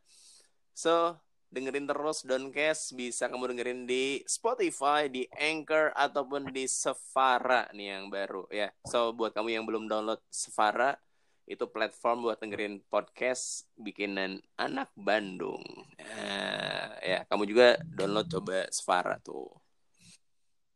So, 0.72 1.20
dengerin 1.52 1.84
terus 1.84 2.24
Doncast 2.24 2.96
bisa 2.96 3.28
kamu 3.28 3.52
dengerin 3.52 3.84
di 3.84 4.24
Spotify, 4.24 5.12
di 5.12 5.28
Anchor 5.36 5.92
ataupun 5.92 6.56
di 6.56 6.64
Sefara 6.64 7.68
nih 7.76 8.00
yang 8.00 8.08
baru 8.08 8.48
ya. 8.48 8.72
So, 8.88 9.12
buat 9.12 9.36
kamu 9.36 9.52
yang 9.52 9.68
belum 9.68 9.92
download 9.92 10.24
Sefara, 10.32 10.96
itu 11.44 11.68
platform 11.68 12.24
buat 12.24 12.40
dengerin 12.40 12.88
podcast 12.88 13.68
bikinan 13.76 14.40
anak 14.56 14.96
Bandung. 14.96 15.60
Nah, 16.00 16.96
ya, 17.04 17.28
kamu 17.28 17.44
juga 17.52 17.76
download 17.84 18.32
coba 18.32 18.64
Sefara 18.72 19.20
tuh 19.20 19.67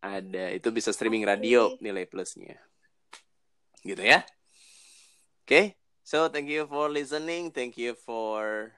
ada 0.01 0.49
itu 0.49 0.67
bisa 0.73 0.89
streaming 0.89 1.23
radio 1.23 1.77
nilai 1.77 2.09
plusnya. 2.09 2.57
Gitu 3.85 4.01
ya. 4.01 4.25
Oke 5.41 5.45
okay? 5.45 5.65
so 6.01 6.27
thank 6.27 6.49
you 6.49 6.65
for 6.65 6.89
listening 6.89 7.53
thank 7.53 7.77
you 7.77 7.93
for 7.93 8.69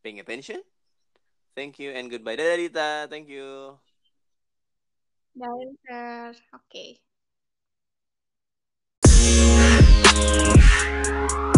paying 0.00 0.20
attention 0.20 0.60
thank 1.58 1.76
you 1.76 1.92
and 1.92 2.08
goodbye. 2.08 2.36
Dadah 2.36 2.56
Dita 2.56 2.90
thank 3.12 3.28
you. 3.28 3.76
Bye 5.38 5.74
sir. 5.86 6.34
Oke. 6.56 6.98
okay. 11.44 11.54